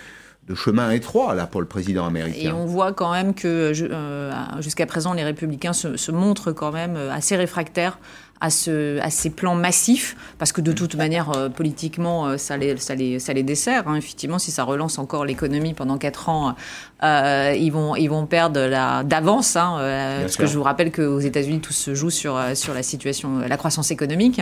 [0.49, 2.51] de chemin étroit là pour le président américain.
[2.51, 6.73] Et on voit quand même que euh, jusqu'à présent les républicains se, se, montrent quand
[6.73, 7.99] même assez réfractaires
[8.41, 12.57] à, ce, à ces plans massifs, parce que de toute manière, euh, politiquement, euh, ça
[12.57, 13.89] les, ça les, ça les dessert.
[13.89, 13.97] Hein.
[13.97, 16.55] Effectivement, si ça relance encore l'économie pendant quatre ans,
[17.03, 19.57] euh, ils, vont, ils vont perdre la, d'avance.
[19.57, 19.77] Hein,
[20.21, 23.57] parce que je vous rappelle qu'aux États-Unis, tout se joue sur, sur la situation, la
[23.57, 24.41] croissance économique.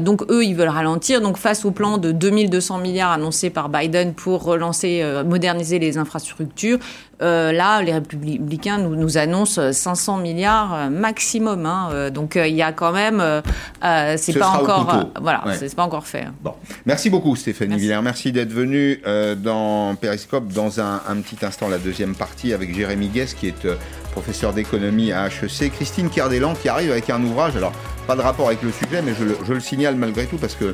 [0.00, 1.20] donc, eux, ils veulent ralentir.
[1.20, 6.78] Donc, face au plan de 2200 milliards annoncé par Biden pour relancer, moderniser les infrastructures,
[7.20, 11.66] là, les républicains nous, nous annoncent 500 milliards maximum.
[11.66, 12.10] Hein.
[12.10, 13.42] donc, il y a quand même euh,
[13.84, 16.26] euh, c'est pas encore, euh, voilà, c'est pas encore fait.
[16.42, 17.82] Bon, merci beaucoup Stéphanie merci.
[17.82, 19.00] Villers, merci d'être venue
[19.36, 23.66] dans Periscope dans un, petit instant la deuxième partie avec Jérémy Guess qui est
[24.12, 27.72] professeur d'économie à HEC, Christine Cardelan qui arrive avec un ouvrage, alors
[28.06, 30.54] pas de rapport avec le sujet, mais je le, je le signale malgré tout parce
[30.54, 30.72] que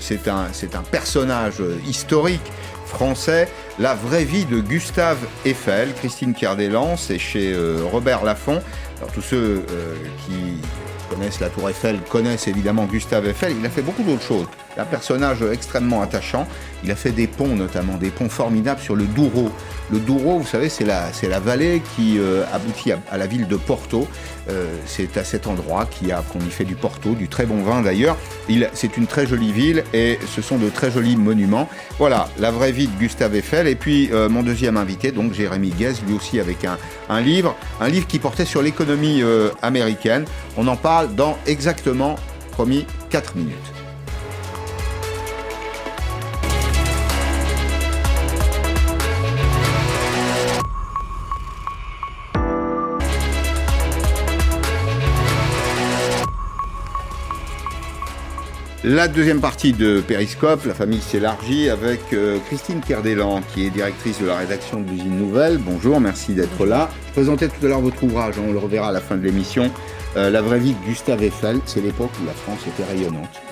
[0.00, 2.42] c'est un, un personnage historique
[2.88, 3.48] français,
[3.78, 5.92] La vraie vie de Gustave Eiffel.
[5.94, 7.54] Christine Cardelan, c'est chez
[7.92, 8.60] Robert Laffont.
[8.98, 9.64] Alors tous ceux
[10.26, 10.60] qui
[11.08, 13.54] connaissent la Tour Eiffel, connaissent évidemment Gustave Eiffel.
[13.58, 14.46] Il a fait beaucoup d'autres choses.
[14.78, 16.46] Un personnage extrêmement attachant.
[16.84, 19.50] Il a fait des ponts, notamment des ponts formidables sur le Douro.
[19.90, 23.48] Le Douro, vous savez, c'est la, c'est la vallée qui euh, aboutit à, la ville
[23.48, 24.06] de Porto.
[24.48, 27.60] Euh, c'est à cet endroit qu'il a, qu'on y fait du Porto, du très bon
[27.62, 28.16] vin d'ailleurs.
[28.72, 31.68] c'est une très jolie ville et ce sont de très jolis monuments.
[31.98, 33.66] Voilà, la vraie vie de Gustave Eiffel.
[33.66, 37.56] Et puis euh, mon deuxième invité, donc Jérémy Guez, lui aussi avec un, un livre,
[37.80, 39.22] un livre qui portait sur l'économie
[39.60, 40.24] américaine.
[40.56, 42.14] On en parle dans exactement,
[42.52, 43.77] promis, 4 minutes.
[58.84, 64.20] La deuxième partie de Périscope, la famille s'élargit avec euh, Christine Kerdelan, qui est directrice
[64.20, 65.58] de la rédaction de l'usine Nouvelle.
[65.58, 66.88] Bonjour, merci d'être là.
[67.08, 69.68] Je présentais tout à l'heure votre ouvrage, on le reverra à la fin de l'émission.
[70.16, 73.42] Euh, la vraie vie de Gustave Eiffel, c'est l'époque où la France était rayonnante.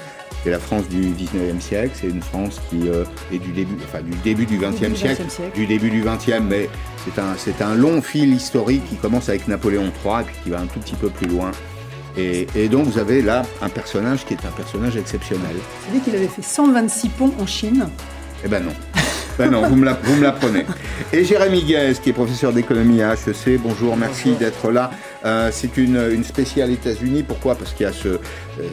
[0.44, 4.02] C'est la France du 19e siècle, c'est une France qui euh, est du début, enfin,
[4.02, 5.24] du début du 20e siècle,
[5.56, 6.70] du début du 20e, mais
[7.04, 10.50] c'est un, c'est un long fil historique qui commence avec Napoléon III et puis qui
[10.50, 11.50] va un tout petit peu plus loin
[12.16, 15.54] et, donc vous avez là un personnage qui est un personnage exceptionnel.
[15.54, 17.88] Vous savez qu'il avait fait 126 ponts en Chine
[18.44, 18.72] Eh ben non.
[19.38, 20.64] Ben non, vous me, l'apprenez.
[21.12, 24.90] Et Jérémy Guez, qui est professeur d'économie à HEC, bonjour, merci d'être là.
[25.26, 27.22] Euh, c'est une, spéciale États-Unis.
[27.22, 27.54] Pourquoi?
[27.54, 28.18] Parce qu'il y a ce, euh,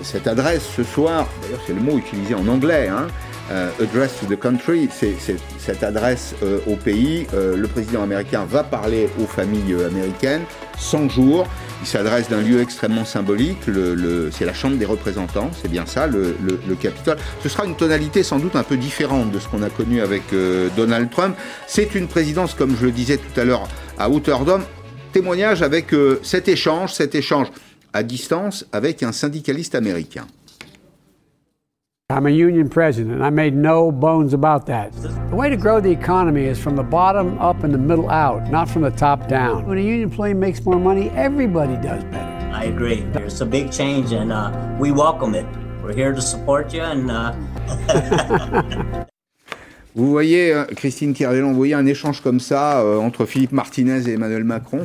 [0.03, 3.07] cette adresse ce soir, d'ailleurs c'est le mot utilisé en anglais, hein,
[3.51, 5.15] euh, Address to the Country, c'est
[5.57, 6.33] cette adresse
[6.65, 7.27] au pays.
[7.33, 10.43] le président américain va parler aux familles américaines
[10.77, 11.47] 100 jours.
[11.83, 16.07] Il s'adresse d'un lieu extrêmement symbolique, le, c'est la Chambre des représentants, c'est bien ça,
[16.07, 16.33] le,
[16.79, 17.17] Capitole.
[17.43, 20.21] Ce sera une tonalité sans doute un peu différente de ce qu'on a connu avec
[20.31, 21.35] euh, Donald Trump.
[21.67, 23.67] C'est une présidence, comme je le disais tout à l'heure,
[23.99, 24.63] à hauteur d'homme.
[25.11, 27.47] Témoignage avec euh, cet échange, cet échange
[27.91, 30.25] à distance avec un syndicaliste américain.
[32.13, 33.15] I'm a union president.
[33.15, 34.93] And I made no bones about that.
[34.93, 38.51] The way to grow the economy is from the bottom up and the middle out,
[38.51, 39.65] not from the top down.
[39.65, 42.51] When a union employee makes more money, everybody does better.
[42.53, 43.01] I agree.
[43.15, 45.47] It's a big change, and uh, we welcome it.
[45.81, 49.05] We're here to support you, and uh,
[49.95, 54.09] Vous voyez, euh, Christine Kirdelon, vous voyez un échange comme ça euh, entre Philippe Martinez
[54.09, 54.79] et Emmanuel Macron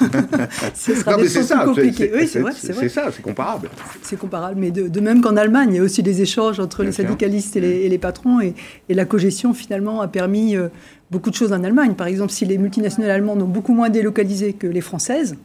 [0.74, 2.12] Ce sera des ça, compliqués.
[2.14, 2.52] Oui, c'est vrai.
[2.54, 3.70] C'est ça, c'est comparable.
[4.02, 6.92] C'est comparable, mais de, même qu'en Allemagne, il y a aussi des échanges entre les
[6.92, 8.54] syndicalistes et les, patrons, et,
[8.88, 10.68] la cogestion, finalement, a permis euh,
[11.10, 11.94] beaucoup de choses en Allemagne.
[11.94, 15.36] Par exemple, si les multinationales allemandes ont beaucoup moins délocalisé que les françaises,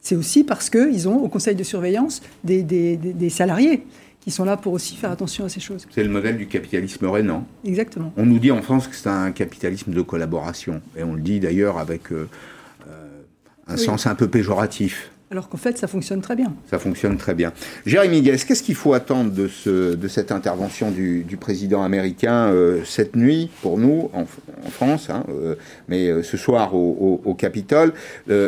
[0.00, 3.82] c'est aussi parce qu'ils ont au conseil de surveillance des, des salariés
[4.20, 5.86] qui sont là pour aussi faire attention à ces choses.
[5.90, 7.46] C'est le modèle du capitalisme rénan.
[7.64, 8.12] Exactement.
[8.16, 11.40] On nous dit en France que c'est un capitalisme de collaboration, et on le dit
[11.40, 12.28] d'ailleurs avec euh,
[12.88, 13.06] euh,
[13.66, 15.10] un sens un peu péjoratif.
[15.30, 16.54] Alors qu'en fait, ça fonctionne très bien.
[16.70, 17.52] Ça fonctionne très bien.
[17.84, 22.82] Jérémy Guess, qu'est-ce qu'il faut attendre de, ce, de cette intervention du, président américain euh,
[22.86, 24.24] cette nuit, pour nous, en,
[24.70, 25.24] France, hein,
[25.86, 27.92] mais ce soir au, au Capitole,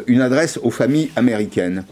[0.07, 1.85] une adresse aux familles américaines?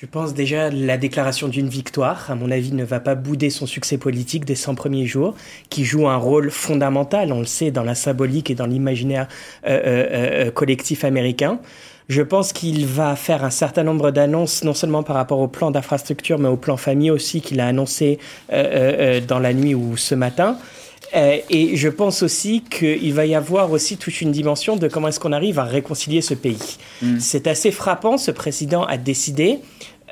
[0.00, 3.66] Je pense déjà la déclaration d'une victoire, à mon avis, ne va pas bouder son
[3.66, 5.34] succès politique des 100 premiers jours,
[5.68, 9.28] qui joue un rôle fondamental, on le sait, dans la symbolique et dans l'imaginaire
[9.66, 10.06] euh, euh,
[10.46, 11.60] euh, collectif américain.
[12.08, 15.70] Je pense qu'il va faire un certain nombre d'annonces, non seulement par rapport au plan
[15.70, 20.56] d'infrastructure, mais au plan famille aussi, qu'il a annoncé dans la nuit ou ce matin.
[21.14, 25.20] et je pense aussi qu'il va y avoir aussi toute une dimension de comment est-ce
[25.20, 26.78] qu'on arrive à réconcilier ce pays.
[27.02, 27.20] Mm.
[27.20, 29.60] C'est assez frappant, ce président a décidé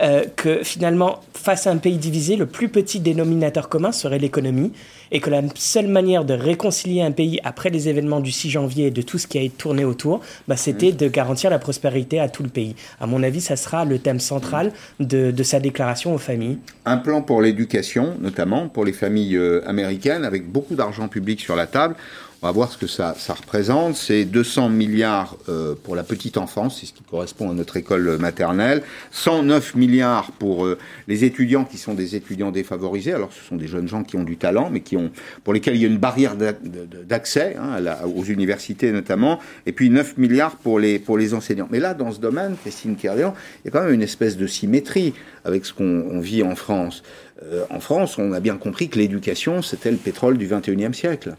[0.00, 4.72] euh, que finalement, face à un pays divisé, le plus petit dénominateur commun serait l'économie,
[5.10, 8.86] et que la seule manière de réconcilier un pays après les événements du 6 janvier
[8.86, 12.20] et de tout ce qui a été tourné autour, bah, c'était de garantir la prospérité
[12.20, 12.76] à tout le pays.
[13.00, 16.58] À mon avis, ça sera le thème central de, sa déclaration aux familles.
[16.84, 21.56] Un plan pour l'éducation, notamment pour les familles euh, américaines, avec beaucoup d'argent public sur
[21.56, 21.96] la table.
[22.40, 23.96] On va voir ce que ça, représente.
[23.96, 28.16] C'est 200 milliards euh, pour la petite enfance, c'est ce qui correspond à notre école
[28.18, 28.84] maternelle.
[29.10, 33.12] 109 milliards pour euh, les étudiants qui sont des étudiants défavorisés.
[33.12, 35.10] Alors ce sont des jeunes gens qui ont du talent, mais qui ont,
[35.42, 39.40] pour lesquels il y a une barrière d'accès hein, aux universités notamment.
[39.66, 41.66] Et puis 9 milliards pour les, pour les enseignants.
[41.72, 44.46] Mais là, dans ce domaine, Christine Kerléan, il y a quand même une espèce de
[44.46, 45.12] symétrie
[45.44, 47.02] avec ce qu'on vit en France.
[47.42, 51.34] Euh, en France, on a bien compris que l'éducation, c'était le pétrole du 21e siècle.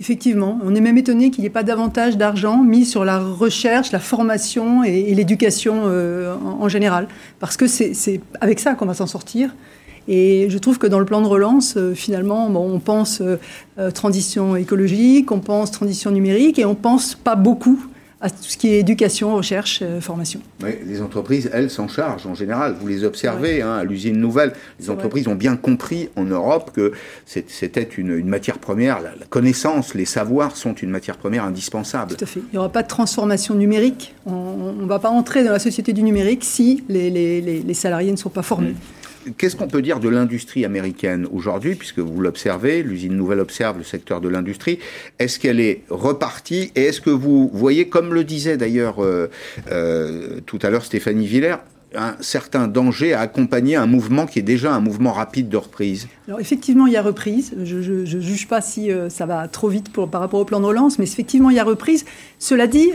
[0.00, 3.92] Effectivement, on est même étonné qu'il n'y ait pas davantage d'argent mis sur la recherche,
[3.92, 7.06] la formation et, l'éducation euh, en, général,
[7.38, 9.54] parce que c'est avec ça qu'on va s'en sortir.
[10.08, 14.56] Et je trouve que dans le plan de relance, euh, finalement, on pense euh, transition
[14.56, 17.86] écologique, on pense transition numérique, et on pense pas beaucoup
[18.22, 20.40] à tout ce qui est éducation, recherche, euh, formation.
[20.62, 22.76] Oui, les entreprises, elles, s'en chargent en général.
[22.80, 24.52] Vous les observez hein, à l'usine nouvelle.
[24.78, 26.92] Les entreprises ont bien compris en Europe que
[27.26, 29.00] c'était une, matière première.
[29.00, 32.14] La, connaissance, les savoirs sont une matière première indispensable.
[32.14, 32.40] Tout à fait.
[32.40, 34.14] Il n'y aura pas de transformation numérique.
[34.24, 38.12] On ne va pas entrer dans la société du numérique si les, les, les salariés
[38.12, 38.70] ne sont pas formés.
[38.70, 39.01] Mm.
[39.38, 43.84] Qu'est-ce qu'on peut dire de l'industrie américaine aujourd'hui, puisque vous l'observez, l'usine Nouvelle observe le
[43.84, 44.78] secteur de l'industrie.
[45.18, 49.30] Est-ce qu'elle est repartie et est-ce que vous voyez, comme le disait d'ailleurs euh,
[49.70, 51.56] euh, tout à l'heure Stéphanie Villers,
[51.94, 56.08] un certain danger à accompagner un mouvement qui est déjà un mouvement rapide de reprise?
[56.26, 57.52] Alors effectivement, il y a reprise.
[57.62, 60.66] Je ne juge pas si euh, ça va trop vite par rapport au plan de
[60.66, 62.04] relance, mais effectivement, il y a reprise.
[62.38, 62.90] Cela dit,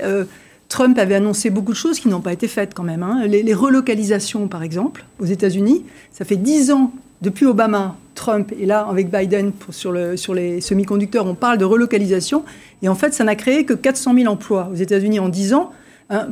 [0.70, 3.03] Trump avait annoncé beaucoup de choses qui n'ont pas été faites quand même.
[3.03, 3.26] Hein.
[3.28, 6.91] Les, relocalisations, par exemple, aux États-Unis, ça fait dix ans
[7.22, 11.65] depuis Obama, Trump, et là, avec Biden, sur, le, sur les semi-conducteurs, on parle de
[11.65, 12.43] relocalisation.
[12.82, 15.72] Et en fait, ça n'a créé que 400 000 emplois aux États-Unis en 10 ans.
[16.09, 16.28] Hein,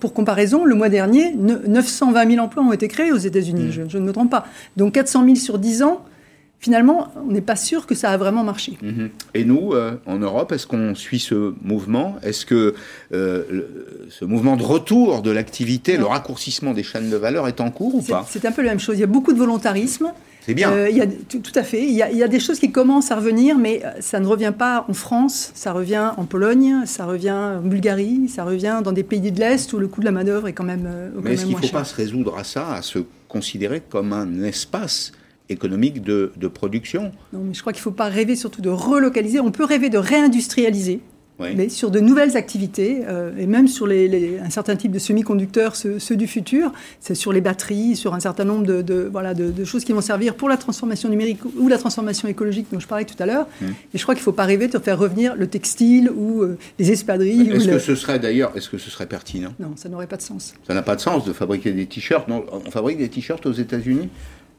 [0.00, 3.88] pour comparaison, le mois dernier, 920 000 emplois ont été créés aux États-Unis, mmh.
[3.88, 4.46] je, ne me trompe pas.
[4.76, 6.04] Donc 400 000 sur 10 ans,
[6.60, 8.78] finalement, on n'est pas sûr que ça a vraiment marché.
[8.82, 9.06] Mmh.
[9.34, 12.16] Et nous, euh, en Europe, est-ce qu'on suit ce mouvement?
[12.22, 12.74] Est-ce que
[13.12, 13.42] euh,
[14.08, 17.94] ce mouvement de retour de l'activité, le raccourcissement des chaînes de valeur est en cours
[17.94, 18.24] ou pas?
[18.28, 18.96] C'est un peu la même chose.
[18.96, 20.12] Il y a beaucoup de volontarisme.
[20.46, 20.70] C'est bien.
[20.72, 21.82] Euh, il y a, tout, à fait.
[21.82, 24.26] Il y, a, il y, a, des choses qui commencent à revenir, mais ça ne
[24.26, 28.92] revient pas en France, ça revient en Pologne, ça revient en Bulgarie, ça revient dans
[28.92, 31.32] des pays de l'Est où le coût de la manœuvre est quand même, euh, mais
[31.32, 35.12] est-ce qu'il ne faut pas se résoudre à ça, à se considérer comme un espace
[35.48, 38.70] économique de, de production Non, mais je crois qu'il ne faut pas rêver surtout de
[38.70, 39.40] relocaliser.
[39.40, 41.00] On peut rêver de réindustrialiser
[41.38, 45.74] mais sur de nouvelles activités, euh, et même sur les, un certain type de semi-conducteurs,
[45.76, 49.84] ceux, du futur, c'est sur les batteries, sur un certain nombre de, voilà, de, choses
[49.84, 53.20] qui vont servir pour la transformation numérique ou la transformation écologique dont je parlais tout
[53.20, 53.46] à l'heure.
[53.60, 53.66] Mmh.
[53.94, 56.56] Et je crois qu'il ne faut pas rêver de faire revenir le textile ou euh,
[56.78, 57.50] les espadrilles.
[57.50, 59.54] Est-ce que ce serait d'ailleurs, est-ce que ce serait pertinent?
[59.58, 60.54] Non, ça n'aurait pas de sens.
[60.66, 62.28] Ça n'a pas de sens de fabriquer des t-shirts.
[62.30, 64.08] On fabrique des t-shirts aux États-Unis?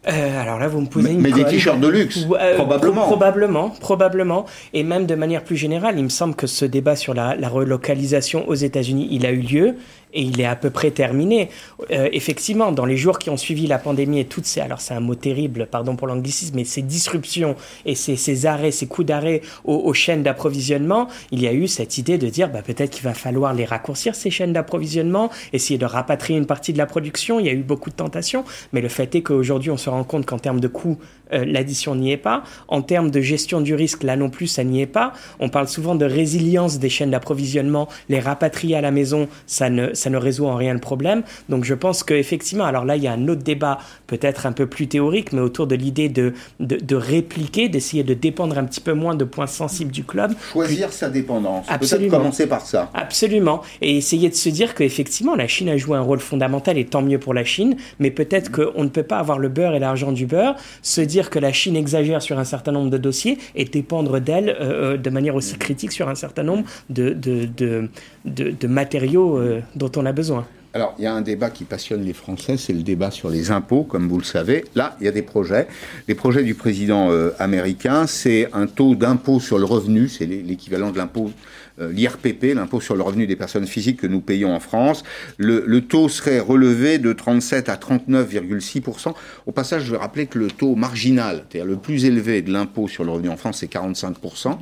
[0.08, 3.04] Euh, alors là, vous me posez mais, une Mais des t-shirts de luxe, euh, probablement.
[3.04, 4.46] probablement, probablement.
[4.74, 7.50] Et même de manière plus générale, il me semble que ce débat sur la, la
[7.50, 9.76] relocalisation aux États-Unis, il a eu lieu
[10.16, 11.50] et il est à peu près terminé.
[11.92, 14.94] Euh, effectivement, dans les jours qui ont suivi la pandémie et toutes ces, alors c'est
[14.94, 17.56] un mot terrible, pardon pour l'anglicisme, mais ces disruptions
[17.86, 21.98] et ces, ces arrêts, ces coups d'arrêt aux, chaînes d'approvisionnement, il y a eu cette
[21.98, 25.86] idée de dire bah, peut-être qu'il va falloir les raccourcir, ces chaînes d'approvisionnement, essayer de
[25.86, 27.40] rapatrier une partie de la production.
[27.40, 30.04] Il y a eu beaucoup de tentations, mais le fait est qu'aujourd'hui, on se rend
[30.04, 30.98] compte qu'en termes de coûts,
[31.34, 32.44] euh, l'addition n'y est pas.
[32.68, 35.14] En termes de gestion du risque, là non plus, ça n'y est pas.
[35.40, 37.88] On parle souvent de résilience des chaînes d'approvisionnement.
[38.10, 41.24] Les rapatrier à la maison, ça ne, ne résout en rien le problème.
[41.50, 44.68] Donc je pense qu'effectivement, alors là, il y a un autre débat, peut-être un peu
[44.68, 48.94] plus théorique, mais autour de l'idée de, de, répliquer, d'essayer de dépendre un petit peu
[48.94, 50.34] moins de points sensibles du club.
[50.52, 51.66] Choisir sa dépendance.
[51.70, 52.10] Absolument.
[52.10, 52.90] Peut-être commencer par ça.
[52.94, 53.62] Absolument.
[53.82, 57.02] Et essayer de se dire qu'effectivement, la Chine a joué un rôle fondamental et tant
[57.02, 60.12] mieux pour la Chine, mais peut-être qu'on ne peut pas avoir le beurre et l'argent
[60.12, 63.66] du beurre, se dire que la Chine exagère sur un certain nombre de dossiers et
[63.66, 67.90] dépendre d'elle euh, euh, de manière aussi critique sur un certain nombre de, de, de,
[68.26, 70.46] de matériaux euh, dont on a besoin.
[70.74, 73.50] Alors, il y a un débat qui passionne les Français, c'est le débat sur les
[73.50, 74.66] impôts, comme vous le savez.
[74.76, 75.70] Là, il y a des projets.
[76.10, 80.98] Les projets du président américain, c'est un taux d'impôt sur le revenu, c'est l'équivalent de
[80.98, 81.32] l'impôt
[81.82, 85.04] euh, l'IRPP, l'impôt sur le revenu des personnes physiques que nous payons en France.
[85.38, 89.14] Le, taux serait relevé de 37 à 39,6%.
[89.46, 92.88] Au passage, je vais rappeler que le taux marginal, c'est-à-dire le plus élevé de l'impôt
[92.88, 94.58] sur le revenu en France, c'est 45%.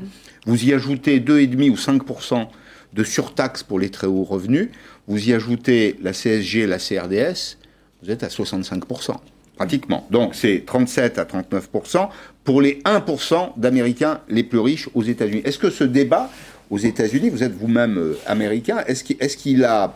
[0.47, 2.47] Vous y ajoutez 2,5 ou 5%
[2.93, 4.69] de surtaxe pour les très hauts revenus.
[5.07, 7.57] Vous y ajoutez la CSG et la CRDS,
[8.01, 9.15] vous êtes à 65%
[9.55, 10.07] pratiquement.
[10.09, 12.09] Donc c'est 37 à 39%
[12.43, 15.41] pour les 1% d'Américains les plus riches aux États-Unis.
[15.45, 16.29] Est-ce que ce débat
[16.69, 19.93] aux États-Unis, vous êtes vous-même euh, américain, est-ce qu'il a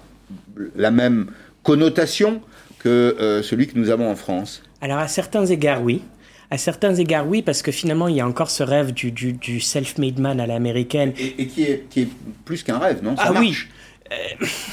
[0.76, 1.28] la même
[1.64, 2.42] connotation
[2.80, 4.62] que euh, celui que nous avons en France?
[4.82, 6.02] Alors à certains égards, oui.
[6.50, 9.60] À certains égards, oui, parce que finalement, il y a encore ce rêve du, du,
[9.60, 11.12] self-made man à l'américaine.
[11.18, 12.08] Et, qui, est, qui, est,
[12.46, 13.16] plus qu'un rêve, non?
[13.18, 13.54] Ah oui,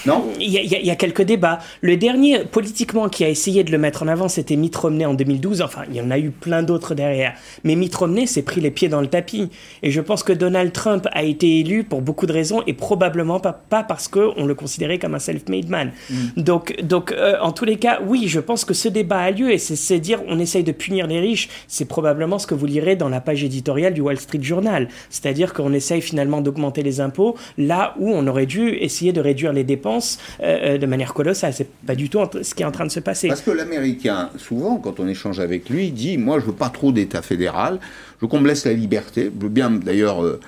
[0.07, 1.59] non Il y, a quelques débats.
[1.80, 5.14] Le dernier, politiquement, qui a essayé de le mettre en avant, c'était Mitt Romney en
[5.14, 5.62] 2012.
[5.62, 7.35] Enfin, il y en a eu plein d'autres derrière.
[7.64, 9.51] Mais Mitt Romney s'est pris les pieds dans le tapis.
[9.82, 13.41] Et je pense que Donald Trump a été élu pour beaucoup de raisons et probablement
[13.41, 15.93] pas, pas parce qu'on le considérait comme un self-made man.
[16.11, 16.14] Mm.
[16.43, 19.51] Donc, donc euh, en tous les cas, oui, je pense que ce débat a lieu
[19.51, 21.49] et c'est dire on essaye de punir les riches.
[21.68, 24.89] C'est probablement ce que vous lirez dans la page éditoriale du Wall Street Journal.
[25.11, 29.53] C'est-à-dire qu'on essaye finalement d'augmenter les impôts là où on aurait dû essayer de réduire
[29.53, 31.53] les dépenses euh, euh, de manière colossale.
[31.53, 33.29] C'est pas du tout ce qui est en train de se passer.
[33.29, 36.93] Parce que l'Américain, souvent, quand on échange avec lui, dit Moi, je veux pas trop
[36.93, 37.81] d'État fédéral,
[38.16, 39.33] je veux qu'on me laisse la liberté.
[39.37, 40.41] Je veux bien d'ailleurs euh,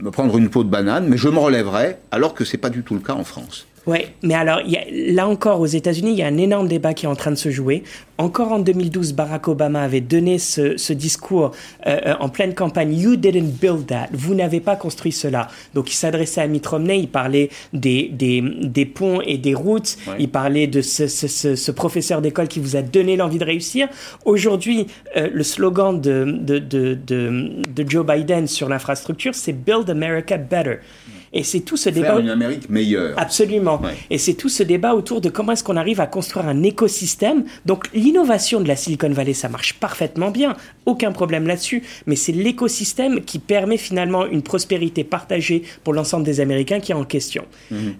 [0.00, 2.82] me prendre une peau de banane, mais je me relèverai, alors que c'est pas du
[2.82, 3.66] tout le cas en France.
[3.86, 6.92] Oui, mais alors, y a, là encore, aux États-Unis, il y a un énorme débat
[6.92, 7.82] qui est en train de se jouer.
[8.18, 11.52] Encore en 2012, Barack Obama avait donné ce, discours
[11.86, 14.08] euh, euh, en pleine campagne You didn't build that.
[14.12, 15.48] Vous n'avez pas construit cela.
[15.72, 19.96] Donc, il s'adressait à Mitt Romney, il parlait des, des, des ponts et des routes,
[20.18, 23.88] il parlait de ce, ce, ce professeur d'école qui vous a donné l'envie de réussir.
[24.26, 30.36] Aujourd'hui, euh, le slogan de, de, de, de, Joe Biden sur l'infrastructure, c'est Build America
[30.36, 30.76] Better.
[31.32, 32.18] Et c'est tout ce débat.
[32.18, 33.16] Une Amérique meilleure.
[33.16, 33.80] Absolument.
[34.10, 37.44] Et c'est tout ce débat autour de comment est-ce qu'on arrive à construire un écosystème.
[37.66, 40.56] Donc l'innovation de la Silicon Valley, ça marche parfaitement bien.
[40.86, 41.82] Aucun problème là-dessus.
[42.06, 46.96] Mais c'est l'écosystème qui permet finalement une prospérité partagée pour l'ensemble des Américains qui est
[46.96, 47.44] en question.
[47.70, 47.94] Mhm.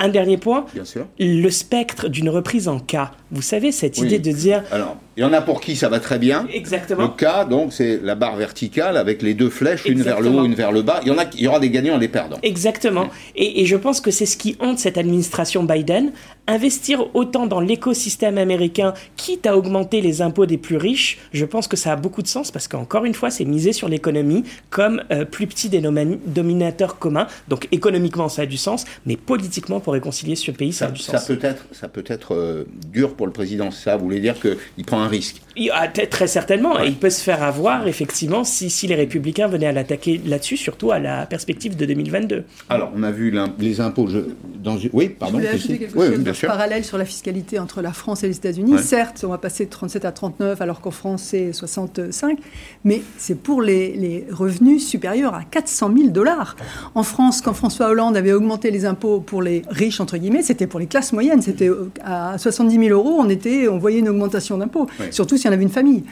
[0.00, 1.06] Un dernier point, Bien sûr.
[1.20, 3.12] le spectre d'une reprise en cas.
[3.30, 4.64] Vous savez, cette idée de dire...
[4.72, 6.46] Alors, Il y en a pour qui ça va très bien.
[6.52, 7.02] Exactement.
[7.02, 10.44] Le cas, donc, c'est la barre verticale avec les deux flèches, une vers le haut,
[10.44, 10.98] une vers le bas.
[11.02, 12.38] Il y, en a, il y aura des gagnants et des perdants.
[12.42, 13.08] Exactement.
[13.36, 16.10] Et, et je pense que c'est ce qui hante cette administration Biden.
[16.46, 21.68] Investir autant dans l'écosystème américain, quitte à augmenter les impôts des plus riches, je pense
[21.68, 25.02] que ça a beaucoup de sens parce qu'encore une fois, c'est miser sur l'économie comme
[25.10, 27.28] euh, plus petit dénominateur commun.
[27.48, 31.00] Donc économiquement, ça a du sens, mais politiquement, pour réconcilier ce pays, ça, a du
[31.00, 31.28] ça sens.
[31.28, 33.96] Peut être, ça peut être euh, dur pour le président, ça.
[33.96, 36.78] Vous voulez dire qu'il prend un risque il, ah, Très certainement.
[36.78, 40.58] Et il peut se faire avoir, effectivement, si, si les républicains venaient à l'attaquer là-dessus,
[40.58, 42.44] surtout à la perspective de 2022.
[42.68, 44.08] Alors, on a vu les impôts.
[44.08, 44.18] Je,
[44.62, 45.40] dans, oui, pardon.
[45.40, 48.78] Je voulais quelque oui, chose parallèle sur la fiscalité entre la France et les États-Unis.
[48.78, 52.38] Certes, on va passer de 37 à 39, alors qu'en France, c'est 65,
[52.84, 56.56] mais c'est pour les, les, revenus supérieurs à 400 000 dollars.
[56.94, 60.66] En France, quand François Hollande avait augmenté les impôts pour les riches, entre guillemets, c'était
[60.66, 61.42] pour les classes moyennes.
[61.42, 61.70] C'était
[62.04, 65.62] à 70 000 euros, on, était, on voyait une augmentation d'impôts, surtout si on avait
[65.62, 66.04] une famille.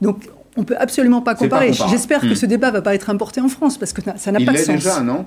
[0.00, 1.72] Donc, on peut absolument pas comparer.
[1.72, 2.34] J'espère que hmm.
[2.34, 4.76] ce débat va pas être importé en France parce que ça n'a pas de sens.
[4.76, 5.24] déjà, non?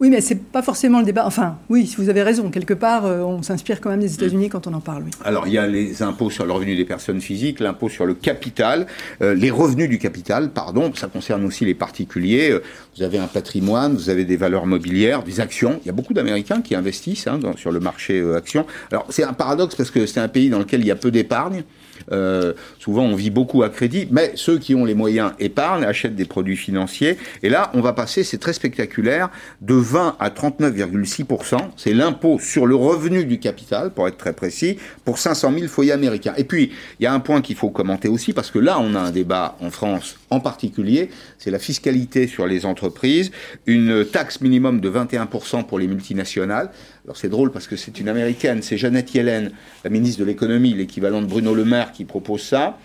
[0.00, 1.26] Oui, mais c'est pas forcément le débat.
[1.26, 2.50] Enfin, oui, vous avez raison.
[2.50, 5.02] Quelque part, euh, on s'inspire quand même des États-Unis quand on en parle.
[5.02, 5.10] Oui.
[5.24, 8.14] Alors, il y a les impôts sur le revenu des personnes physiques, l'impôt sur le
[8.14, 8.86] capital,
[9.22, 10.92] euh, les revenus du capital, pardon.
[10.94, 12.50] Ça concerne aussi les particuliers.
[12.50, 12.62] Euh,
[12.96, 15.80] vous avez un patrimoine, vous avez des valeurs mobilières, des actions.
[15.82, 18.66] Il y a beaucoup d'Américains qui investissent hein, sur le marché actions.
[18.92, 21.10] Alors, c'est un paradoxe parce que c'est un pays dans lequel il y a peu
[21.10, 21.64] d'épargne.
[22.12, 26.16] Euh, souvent, on vit beaucoup à crédit, mais ceux qui ont les moyens épargnent, achètent
[26.16, 27.16] des produits financiers.
[27.42, 29.30] Et là, on va passer, c'est très spectaculaire,
[29.60, 31.56] de 20 à 39,6%.
[31.76, 35.92] C'est l'impôt sur le revenu du capital, pour être très précis, pour 500 000 foyers
[35.92, 36.34] américains.
[36.36, 38.94] Et puis, il y a un point qu'il faut commenter aussi, parce que là, on
[38.94, 43.30] a un débat en France en particulier, c'est la fiscalité sur les entreprises,
[43.66, 46.70] une taxe minimum de 21% pour les multinationales.
[47.08, 49.52] Alors c'est drôle parce que c'est une américaine, c'est Jeannette Yellen,
[49.82, 52.76] la ministre de l'économie, l'équivalent de Bruno Le Maire, qui propose ça.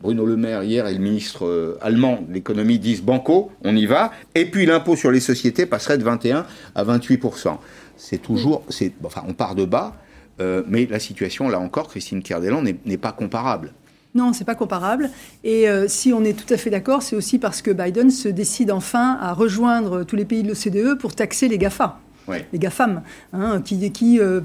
[0.00, 3.86] Bruno Le Maire hier et le ministre euh, allemand de l'économie disent banco, on y
[3.86, 4.12] va.
[4.36, 6.46] Et puis l'impôt sur les sociétés passerait de 21
[6.76, 7.20] à 28
[7.96, 9.96] C'est toujours, c'est, enfin, on part de bas,
[10.38, 13.72] euh, mais la situation là encore, Christine Kerdelan n'est pas comparable.
[14.14, 15.10] Non, c'est pas comparable.
[15.42, 18.28] Et euh, si on est tout à fait d'accord, c'est aussi parce que Biden se
[18.28, 21.98] décide enfin à rejoindre tous les pays de l'OCDE pour taxer les GAFA.
[22.28, 23.02] Les GAFAM,
[23.32, 24.40] hein, qui, qui euh,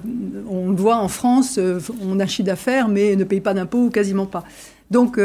[0.50, 3.86] on le voit en France, euh, on a chiffre d'affaires, mais ne paye pas d'impôts
[3.86, 4.44] ou quasiment pas.
[4.92, 5.20] Donc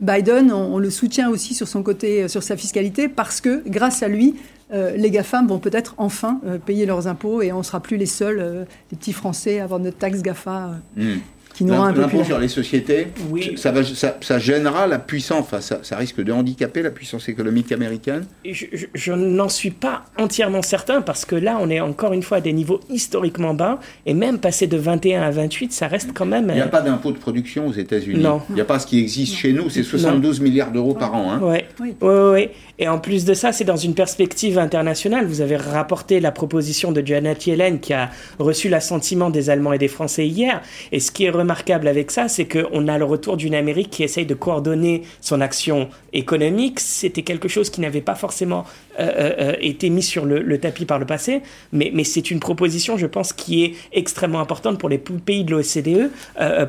[0.00, 4.08] Biden, on, le soutient aussi sur son côté, sur sa fiscalité, parce que grâce à
[4.08, 4.34] lui,
[4.72, 8.66] les GAFAM vont peut-être enfin payer leurs impôts et on ne sera plus les seuls,
[8.90, 10.80] les petits Français, à avoir notre taxe GAFA.
[10.96, 11.18] Hmm
[11.54, 13.54] qui L'impôt sur les sociétés, oui.
[13.56, 17.28] ça, va, ça, ça, gênera la puissance, enfin, ça, ça, risque de handicaper la puissance
[17.28, 22.12] économique américaine Je, je, n'en suis pas entièrement certain parce que là, on est encore
[22.12, 25.86] une fois à des niveaux historiquement bas et même passer de 21 à 28, ça
[25.86, 26.48] reste quand même.
[26.48, 28.20] Il n'y a pas d'impôt de production aux États-Unis.
[28.20, 28.42] Non.
[28.50, 31.32] Il n'y a pas ce qui existe chez nous, c'est 72 milliards d'euros par an.
[31.32, 31.40] Hein.
[31.40, 31.68] Ouais.
[31.80, 31.94] Oui.
[32.00, 32.48] oui, oui.
[32.78, 35.26] Et en plus de ça, c'est dans une perspective internationale.
[35.26, 39.78] Vous avez rapporté la proposition de Janet Yellen qui a reçu l'assentiment des Allemands et
[39.78, 40.60] des Français hier.
[40.90, 44.02] Et ce qui est remarquable avec ça, c'est qu'on a le retour d'une Amérique qui
[44.02, 46.80] essaye de coordonner son action économique.
[46.80, 48.64] C'était quelque chose qui n'avait pas forcément
[49.00, 52.96] euh, euh, euh, été mis sur le, tapis par le passé, mais, c'est une proposition,
[52.96, 56.10] je pense, qui est extrêmement importante pour les pays de l'OCDE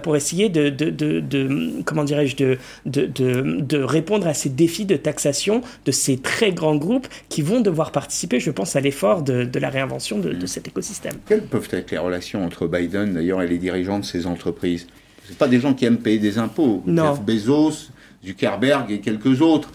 [0.01, 5.91] pour essayer de, de, comment dirais-je, de, de, répondre à ces défis de taxation de
[5.95, 10.19] ces très grands groupes qui vont devoir participer, je pense, à l'effort de, la réinvention
[10.19, 11.15] de, cet écosystème.
[11.27, 14.87] Quelles peuvent être les relations entre Biden, d'ailleurs, et les dirigeants de ces entreprises?
[15.27, 16.83] Ce pas des gens qui aiment payer des impôts.
[16.85, 17.15] Non.
[17.15, 17.89] Jeff Bezos,
[18.23, 19.71] Zuckerberg et quelques autres.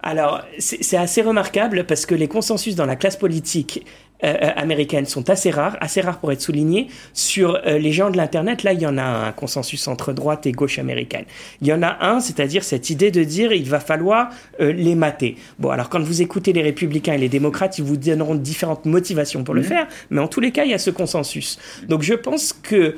[0.00, 3.86] Alors, c'est assez remarquable parce que les consensus dans la classe politique
[4.24, 6.88] euh, euh, américaines sont assez rares, assez rares pour être soulignées.
[7.12, 10.46] Sur euh, les gens de l'Internet, là, il y en a un consensus entre droite
[10.46, 11.24] et gauche américaine.
[11.60, 15.36] Il y en a un, c'est-à-dire cette idée de dire il va falloir les mater.
[15.58, 19.44] Bon, alors quand vous écoutez les républicains et les démocrates, ils vous donneront différentes motivations
[19.44, 19.64] pour le mmh.
[19.64, 21.58] faire, mais en tous les cas, il y a ce consensus.
[21.88, 22.96] Donc je pense que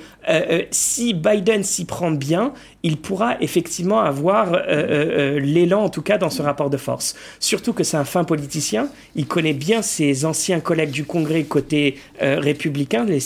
[0.71, 2.53] si Biden s'y prend bien,
[2.83, 7.15] il pourra effectivement avoir l'élan, en tout cas, dans ce rapport de force.
[7.41, 11.97] Surtout que c'est un fin politicien, il connaît bien ses anciens collègues du Congrès côté
[12.23, 13.21] euh, républicain, les,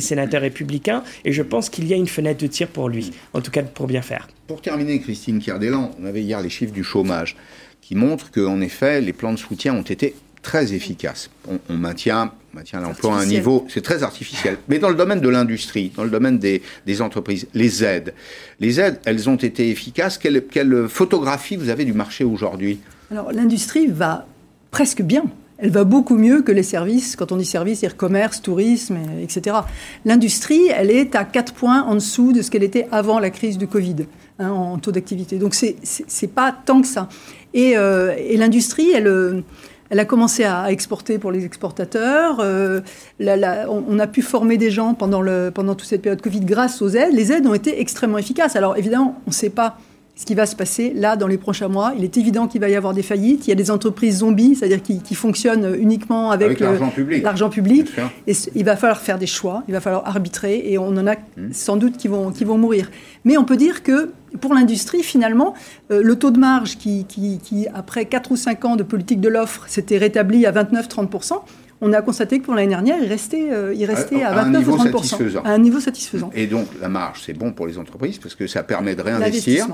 [0.00, 3.40] sénateurs républicains, et je pense qu'il y a une fenêtre de tir pour lui, en
[3.40, 4.26] tout cas pour bien faire.
[4.48, 7.36] Pour terminer, Christine Kerdelan, on avait hier les chiffres du chômage
[7.80, 11.30] qui montrent qu'en effet, les plans de soutien ont été très efficaces.
[11.68, 14.56] On, maintient, maintient l'emploi à un niveau, c'est très artificiel.
[14.66, 16.60] Mais dans le domaine de l'industrie, dans le domaine des,
[17.00, 18.14] entreprises, les aides,
[18.58, 20.18] les aides, elles ont été efficaces.
[20.18, 22.80] quelle photographie vous avez du marché aujourd'hui?
[23.12, 24.26] Alors l'industrie va
[24.72, 25.24] presque bien
[25.58, 27.16] elle va beaucoup mieux que les services.
[27.16, 29.56] Quand on dit services, c'est commerce, tourisme, etc.
[30.04, 33.58] L'industrie, elle est à 4 points en dessous de ce qu'elle était avant la crise
[33.58, 33.96] du Covid
[34.38, 35.38] hein, en taux d'activité.
[35.38, 35.76] Donc c'est
[36.22, 37.08] n'est pas tant que ça.
[37.54, 39.42] Et, euh, l'industrie, elle, euh,
[39.90, 42.38] elle a commencé à exporter pour les exportateurs.
[42.40, 42.80] Euh,
[43.18, 46.90] on, a pu former des gens pendant, le, pendant toute cette période Covid grâce aux
[46.90, 47.14] aides.
[47.14, 48.54] Les aides ont été extrêmement efficaces.
[48.54, 49.78] Alors évidemment, on ne sait pas
[50.18, 51.92] ce qui va se passer là dans les prochains mois.
[51.96, 53.46] Il est évident qu'il va y avoir des faillites.
[53.46, 57.22] Il y a des entreprises zombies, c'est-à-dire qui, fonctionnent uniquement avec, l'argent public.
[57.22, 57.88] L'argent public.
[58.26, 61.14] Et il va falloir faire des choix, il va falloir arbitrer, et on en a
[61.14, 61.52] mmh.
[61.52, 62.90] sans doute qui vont, qui vont mourir.
[63.24, 64.10] Mais on peut dire que
[64.40, 65.54] pour l'industrie, finalement,
[65.92, 69.20] euh, le taux de marge qui, qui, qui, après 4 ou 5 ans de politique
[69.20, 71.42] de l'offre, s'était rétabli à 29-30%,
[71.80, 74.76] on a constaté que pour l'année dernière, il restait, euh, il restait à, 29 ou
[74.76, 75.42] 30 satisfaisant.
[75.44, 76.30] à un niveau satisfaisant.
[76.34, 79.66] Et donc la marge, c'est bon pour les entreprises parce que ça permet de réinvestir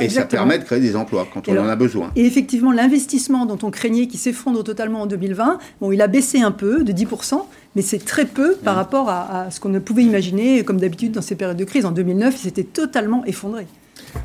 [0.00, 2.10] et ça permet de créer des emplois quand on en a besoin.
[2.16, 6.40] Et effectivement, l'investissement dont on craignait qu'il s'effondre totalement en 2020, bon, il a baissé
[6.40, 7.42] un peu de 10%,
[7.76, 8.76] mais c'est très peu par mmh.
[8.76, 11.84] rapport à, à ce qu'on ne pouvait imaginer comme d'habitude dans ces périodes de crise.
[11.84, 13.66] En 2009, il s'était totalement effondré.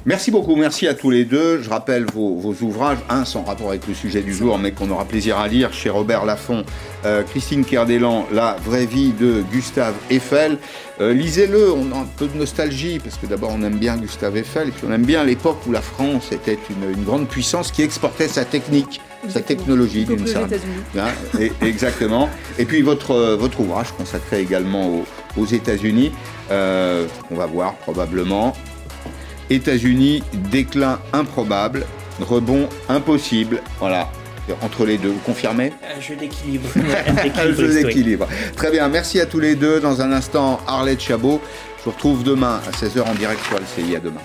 [0.06, 1.62] Merci beaucoup, merci à tous les deux.
[1.62, 5.06] Je rappelle vos, ouvrages, un sans rapport avec le sujet du jour, mais qu'on aura
[5.06, 6.64] plaisir à lire chez Robert Laffont,
[7.06, 10.58] euh, Christine Kerdelan, La vraie vie de Gustave Eiffel.
[11.02, 14.38] Euh, lisez-le, on a un peu de nostalgie, parce que d'abord on aime bien Gustave
[14.38, 17.82] Eiffel, et puis on aime bien l'époque où la France était une, grande puissance qui
[17.82, 20.60] exportait sa technique, sa technologie d'une certaine
[20.98, 21.08] hein,
[21.62, 22.30] Exactement.
[22.60, 25.06] Et puis votre, votre ouvrage consacré également aux,
[25.38, 26.12] aux États-Unis,
[26.52, 28.54] euh, on va voir probablement
[29.50, 31.86] États-Unis, déclin improbable,
[32.20, 33.62] rebond impossible.
[33.80, 34.10] Voilà,
[34.62, 35.10] entre les deux.
[35.10, 35.74] Vous confirmez?
[35.96, 36.68] Un jeu d'équilibre.
[37.38, 38.28] Un jeu d'équilibre.
[38.56, 39.80] Très bien, merci à tous les deux.
[39.80, 41.42] Dans un instant, Arlette Chabot.
[41.80, 43.96] Je vous retrouve demain à 16h en direct sur LCI.
[43.96, 44.22] À demain.